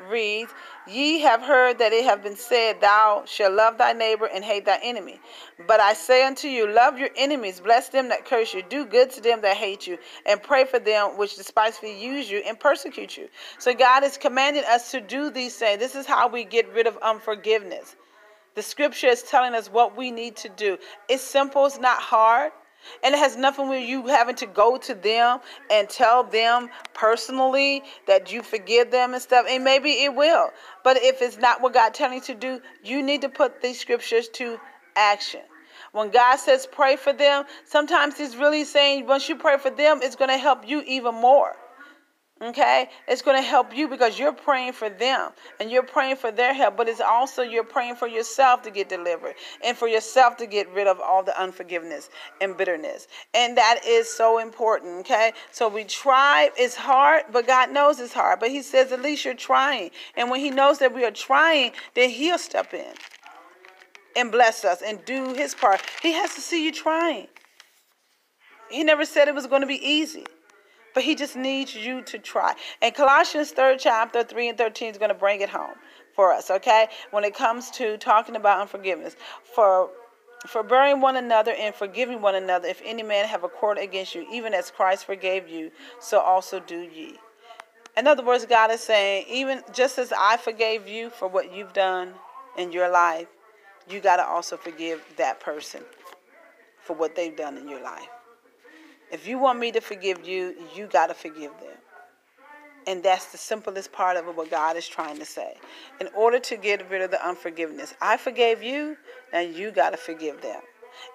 reads, 0.08 0.52
Ye 0.86 1.20
have 1.20 1.42
heard 1.42 1.78
that 1.78 1.92
it 1.92 2.04
have 2.04 2.22
been 2.22 2.36
said, 2.36 2.80
Thou 2.80 3.24
shalt 3.26 3.54
love 3.54 3.78
thy 3.78 3.92
neighbor 3.92 4.26
and 4.26 4.44
hate 4.44 4.64
thy 4.64 4.78
enemy. 4.82 5.20
But 5.66 5.80
I 5.80 5.94
say 5.94 6.24
unto 6.24 6.48
you, 6.48 6.66
Love 6.66 6.98
your 6.98 7.10
enemies, 7.16 7.60
bless 7.60 7.88
them 7.88 8.08
that 8.08 8.24
curse 8.24 8.54
you, 8.54 8.62
do 8.62 8.84
good 8.84 9.10
to 9.10 9.20
them 9.20 9.40
that 9.42 9.56
hate 9.56 9.86
you, 9.86 9.98
and 10.26 10.42
pray 10.42 10.64
for 10.64 10.78
them 10.78 11.16
which 11.18 11.36
despitefully 11.36 12.00
use 12.00 12.30
you 12.30 12.38
and 12.46 12.58
persecute 12.58 13.16
you. 13.16 13.28
So 13.58 13.74
God 13.74 14.04
is 14.04 14.16
commanding 14.16 14.64
us 14.68 14.90
to 14.92 15.00
do 15.00 15.30
these 15.30 15.56
things. 15.56 15.78
This 15.78 15.94
is 15.94 16.06
how 16.06 16.28
we 16.28 16.44
get 16.44 16.72
rid 16.72 16.86
of 16.86 16.96
unforgiveness. 16.98 17.96
The 18.54 18.62
scripture 18.62 19.06
is 19.06 19.22
telling 19.22 19.54
us 19.54 19.70
what 19.70 19.96
we 19.96 20.10
need 20.10 20.36
to 20.38 20.48
do. 20.48 20.78
It's 21.08 21.22
simple, 21.22 21.66
it's 21.66 21.78
not 21.78 22.00
hard. 22.00 22.52
And 23.02 23.14
it 23.14 23.18
has 23.18 23.36
nothing 23.36 23.68
with 23.68 23.88
you 23.88 24.06
having 24.06 24.36
to 24.36 24.46
go 24.46 24.76
to 24.78 24.94
them 24.94 25.40
and 25.70 25.88
tell 25.88 26.24
them 26.24 26.70
personally 26.94 27.82
that 28.06 28.32
you 28.32 28.42
forgive 28.42 28.90
them 28.90 29.14
and 29.14 29.22
stuff. 29.22 29.46
And 29.48 29.64
maybe 29.64 29.90
it 30.04 30.14
will. 30.14 30.50
But 30.84 30.98
if 31.02 31.20
it's 31.22 31.38
not 31.38 31.60
what 31.60 31.74
God 31.74 31.94
telling 31.94 32.14
you 32.14 32.22
to 32.22 32.34
do, 32.34 32.60
you 32.82 33.02
need 33.02 33.22
to 33.22 33.28
put 33.28 33.60
these 33.60 33.78
scriptures 33.78 34.28
to 34.30 34.58
action. 34.96 35.42
When 35.92 36.10
God 36.10 36.36
says 36.36 36.66
pray 36.70 36.96
for 36.96 37.12
them, 37.12 37.44
sometimes 37.64 38.18
He's 38.18 38.36
really 38.36 38.64
saying 38.64 39.06
once 39.06 39.28
you 39.28 39.36
pray 39.36 39.58
for 39.58 39.70
them, 39.70 40.00
it's 40.02 40.16
going 40.16 40.30
to 40.30 40.38
help 40.38 40.68
you 40.68 40.82
even 40.86 41.14
more. 41.14 41.56
Okay? 42.40 42.88
It's 43.08 43.22
going 43.22 43.36
to 43.36 43.46
help 43.46 43.76
you 43.76 43.88
because 43.88 44.18
you're 44.18 44.32
praying 44.32 44.72
for 44.72 44.88
them 44.88 45.32
and 45.58 45.70
you're 45.70 45.82
praying 45.82 46.16
for 46.16 46.30
their 46.30 46.54
help, 46.54 46.76
but 46.76 46.88
it's 46.88 47.00
also 47.00 47.42
you're 47.42 47.64
praying 47.64 47.96
for 47.96 48.06
yourself 48.06 48.62
to 48.62 48.70
get 48.70 48.88
delivered 48.88 49.34
and 49.64 49.76
for 49.76 49.88
yourself 49.88 50.36
to 50.36 50.46
get 50.46 50.72
rid 50.72 50.86
of 50.86 51.00
all 51.00 51.24
the 51.24 51.38
unforgiveness 51.40 52.10
and 52.40 52.56
bitterness. 52.56 53.08
And 53.34 53.56
that 53.56 53.80
is 53.84 54.08
so 54.08 54.38
important. 54.38 55.00
Okay? 55.00 55.32
So 55.50 55.68
we 55.68 55.82
try, 55.84 56.50
it's 56.56 56.76
hard, 56.76 57.24
but 57.32 57.46
God 57.46 57.72
knows 57.72 57.98
it's 57.98 58.12
hard. 58.12 58.38
But 58.38 58.50
He 58.50 58.62
says, 58.62 58.92
at 58.92 59.02
least 59.02 59.24
you're 59.24 59.34
trying. 59.34 59.90
And 60.16 60.30
when 60.30 60.38
He 60.38 60.50
knows 60.50 60.78
that 60.78 60.94
we 60.94 61.04
are 61.04 61.10
trying, 61.10 61.72
then 61.94 62.10
He'll 62.10 62.38
step 62.38 62.72
in 62.72 62.94
and 64.14 64.30
bless 64.30 64.64
us 64.64 64.80
and 64.80 65.04
do 65.04 65.34
His 65.34 65.56
part. 65.56 65.82
He 66.02 66.12
has 66.12 66.36
to 66.36 66.40
see 66.40 66.64
you 66.64 66.70
trying. 66.70 67.26
He 68.70 68.84
never 68.84 69.04
said 69.04 69.26
it 69.26 69.34
was 69.34 69.46
going 69.48 69.62
to 69.62 69.66
be 69.66 69.84
easy 69.84 70.24
but 70.94 71.02
he 71.02 71.14
just 71.14 71.36
needs 71.36 71.74
you 71.74 72.02
to 72.02 72.18
try. 72.18 72.54
And 72.82 72.94
Colossians 72.94 73.52
3rd 73.52 73.76
chapter 73.78 74.24
3 74.24 74.48
and 74.50 74.58
13 74.58 74.90
is 74.90 74.98
going 74.98 75.10
to 75.10 75.14
bring 75.14 75.40
it 75.40 75.48
home 75.48 75.76
for 76.14 76.32
us, 76.32 76.50
okay? 76.50 76.88
When 77.10 77.24
it 77.24 77.34
comes 77.34 77.70
to 77.72 77.96
talking 77.98 78.36
about 78.36 78.60
unforgiveness. 78.60 79.16
For 79.54 79.90
for 80.46 80.62
bearing 80.62 81.00
one 81.00 81.16
another 81.16 81.52
and 81.52 81.74
forgiving 81.74 82.22
one 82.22 82.36
another, 82.36 82.68
if 82.68 82.80
any 82.84 83.02
man 83.02 83.26
have 83.26 83.42
a 83.42 83.48
court 83.48 83.76
against 83.76 84.14
you, 84.14 84.24
even 84.32 84.54
as 84.54 84.70
Christ 84.70 85.04
forgave 85.04 85.48
you, 85.48 85.72
so 85.98 86.20
also 86.20 86.60
do 86.60 86.78
ye. 86.78 87.18
In 87.96 88.06
other 88.06 88.24
words, 88.24 88.46
God 88.46 88.70
is 88.70 88.80
saying, 88.80 89.26
even 89.28 89.62
just 89.72 89.98
as 89.98 90.12
I 90.16 90.36
forgave 90.36 90.86
you 90.86 91.10
for 91.10 91.26
what 91.26 91.52
you've 91.52 91.72
done 91.72 92.14
in 92.56 92.70
your 92.70 92.88
life, 92.88 93.26
you 93.90 94.00
got 94.00 94.16
to 94.16 94.24
also 94.24 94.56
forgive 94.56 95.02
that 95.16 95.40
person 95.40 95.82
for 96.80 96.94
what 96.94 97.16
they've 97.16 97.36
done 97.36 97.58
in 97.58 97.68
your 97.68 97.82
life. 97.82 98.08
If 99.10 99.26
you 99.26 99.38
want 99.38 99.58
me 99.58 99.72
to 99.72 99.80
forgive 99.80 100.26
you, 100.26 100.54
you 100.74 100.86
got 100.86 101.06
to 101.06 101.14
forgive 101.14 101.52
them. 101.60 101.76
And 102.86 103.02
that's 103.02 103.26
the 103.32 103.38
simplest 103.38 103.92
part 103.92 104.16
of 104.16 104.24
what 104.36 104.50
God 104.50 104.76
is 104.76 104.88
trying 104.88 105.18
to 105.18 105.24
say. 105.24 105.54
In 106.00 106.08
order 106.16 106.38
to 106.40 106.56
get 106.56 106.88
rid 106.90 107.02
of 107.02 107.10
the 107.10 107.26
unforgiveness, 107.26 107.94
I 108.00 108.16
forgave 108.16 108.62
you, 108.62 108.96
now 109.32 109.40
you 109.40 109.70
got 109.70 109.90
to 109.90 109.96
forgive 109.96 110.40
them. 110.40 110.60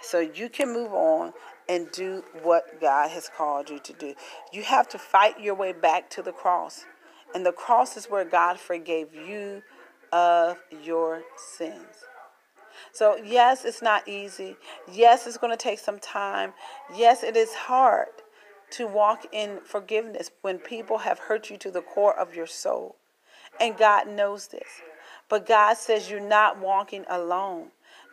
So 0.01 0.19
you 0.19 0.49
can 0.49 0.71
move 0.71 0.93
on 0.93 1.33
and 1.67 1.91
do 1.91 2.23
what 2.43 2.79
God 2.79 3.09
has 3.09 3.29
called 3.35 3.69
you 3.69 3.79
to 3.79 3.93
do. 3.93 4.13
You 4.51 4.63
have 4.63 4.87
to 4.89 4.99
fight 4.99 5.39
your 5.39 5.55
way 5.55 5.73
back 5.73 6.09
to 6.11 6.21
the 6.21 6.31
cross. 6.31 6.85
And 7.33 7.45
the 7.45 7.51
cross 7.51 7.97
is 7.97 8.05
where 8.05 8.25
God 8.25 8.59
forgave 8.59 9.13
you 9.15 9.63
of 10.11 10.57
your 10.83 11.23
sins. 11.35 12.05
So, 12.91 13.17
yes, 13.17 13.65
it's 13.65 13.81
not 13.81 14.07
easy. 14.07 14.55
Yes, 14.91 15.27
it's 15.27 15.37
going 15.37 15.51
to 15.51 15.57
take 15.57 15.79
some 15.79 15.99
time. 15.99 16.53
Yes, 16.95 17.23
it 17.23 17.35
is 17.35 17.53
hard 17.53 18.07
to 18.71 18.87
walk 18.87 19.25
in 19.31 19.59
forgiveness 19.63 20.31
when 20.41 20.57
people 20.57 20.99
have 20.99 21.19
hurt 21.19 21.49
you 21.49 21.57
to 21.57 21.71
the 21.71 21.81
core 21.81 22.17
of 22.17 22.35
your 22.35 22.47
soul. 22.47 22.95
And 23.59 23.77
God 23.77 24.07
knows 24.07 24.47
this. 24.47 24.81
But 25.29 25.45
God 25.45 25.77
says 25.77 26.09
you're 26.09 26.19
not 26.19 26.59
walking 26.59 27.05
alone. 27.09 27.67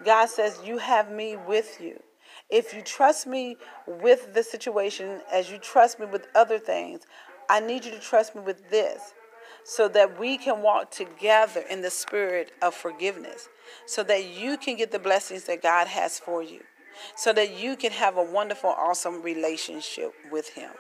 God 0.05 0.27
says 0.29 0.61
you 0.65 0.79
have 0.79 1.11
me 1.11 1.37
with 1.37 1.81
you. 1.81 2.03
If 2.51 2.75
you 2.75 2.83
trust 2.83 3.27
me 3.27 3.57
with 3.87 4.35
the 4.35 4.43
situation 4.43 5.21
as 5.33 5.51
you 5.51 5.59
trust 5.59 5.99
me 5.99 6.07
with 6.07 6.29
other 6.35 6.59
things, 6.59 7.03
I 7.49 7.61
need 7.61 7.85
you 7.85 7.91
to 7.91 8.01
trust 8.01 8.35
me 8.35 8.43
with 8.43 8.71
this 8.71 9.15
so 9.71 9.87
that 9.87 10.19
we 10.19 10.37
can 10.37 10.63
walk 10.63 10.91
together 10.91 11.63
in 11.71 11.81
the 11.81 11.91
spirit 11.91 12.51
of 12.61 12.75
forgiveness, 12.75 13.49
so 13.87 14.03
that 14.03 14.25
you 14.25 14.57
can 14.57 14.77
get 14.77 14.91
the 14.91 14.99
blessings 14.99 15.45
that 15.45 15.63
God 15.63 15.87
has 15.87 16.19
for 16.19 16.43
you, 16.43 16.63
so 17.15 17.33
that 17.33 17.57
you 17.57 17.77
can 17.77 17.93
have 17.93 18.17
a 18.17 18.23
wonderful, 18.25 18.71
awesome 18.71 19.23
relationship 19.23 20.13
with 20.33 20.49
Him. 20.49 20.73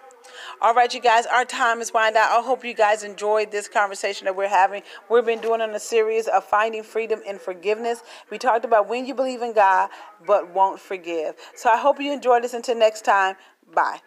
All 0.61 0.75
right, 0.75 0.93
you 0.93 1.01
guys, 1.01 1.25
our 1.27 1.45
time 1.45 1.81
is 1.81 1.93
winding 1.95 2.21
out. 2.21 2.37
I 2.37 2.43
hope 2.43 2.65
you 2.65 2.75
guys 2.75 3.05
enjoyed 3.05 3.53
this 3.53 3.69
conversation 3.69 4.25
that 4.25 4.35
we're 4.35 4.49
having. 4.49 4.83
We've 5.09 5.25
been 5.25 5.41
doing 5.41 5.61
on 5.61 5.71
a 5.71 5.81
series 5.81 6.27
of 6.27 6.43
finding 6.43 6.83
freedom 6.83 7.21
in 7.25 7.39
forgiveness. 7.39 8.03
We 8.29 8.39
talked 8.39 8.65
about 8.65 8.89
when 8.89 9.07
you 9.07 9.15
believe 9.15 9.41
in 9.43 9.53
God 9.53 9.91
but 10.27 10.53
won't 10.53 10.81
forgive. 10.81 11.37
So 11.55 11.71
I 11.71 11.79
hope 11.79 12.01
you 12.01 12.13
enjoyed 12.13 12.43
this. 12.43 12.55
Until 12.55 12.77
next 12.77 13.05
time, 13.05 13.37
bye. 13.73 14.01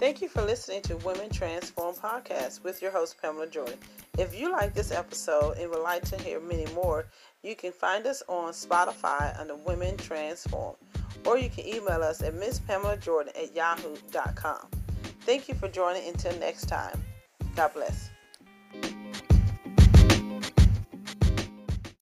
Thank 0.00 0.22
you 0.22 0.30
for 0.30 0.40
listening 0.40 0.80
to 0.84 0.96
Women 0.96 1.28
Transform 1.28 1.94
Podcast 1.94 2.64
with 2.64 2.80
your 2.80 2.90
host, 2.90 3.20
Pamela 3.20 3.46
Jordan. 3.46 3.76
If 4.16 4.34
you 4.34 4.50
like 4.50 4.72
this 4.72 4.92
episode 4.92 5.58
and 5.58 5.68
would 5.68 5.82
like 5.82 6.06
to 6.06 6.16
hear 6.16 6.40
many 6.40 6.64
more, 6.72 7.04
you 7.42 7.54
can 7.54 7.70
find 7.70 8.06
us 8.06 8.22
on 8.26 8.54
Spotify 8.54 9.38
under 9.38 9.56
Women 9.56 9.98
Transform, 9.98 10.76
or 11.26 11.36
you 11.36 11.50
can 11.50 11.66
email 11.66 12.02
us 12.02 12.22
at 12.22 12.32
misspamela 12.32 12.98
jordan 12.98 13.34
at 13.36 13.54
yahoo.com. 13.54 14.68
Thank 15.20 15.50
you 15.50 15.54
for 15.54 15.68
joining. 15.68 16.08
Until 16.08 16.34
next 16.40 16.70
time, 16.70 17.04
God 17.54 17.74
bless. 17.74 18.08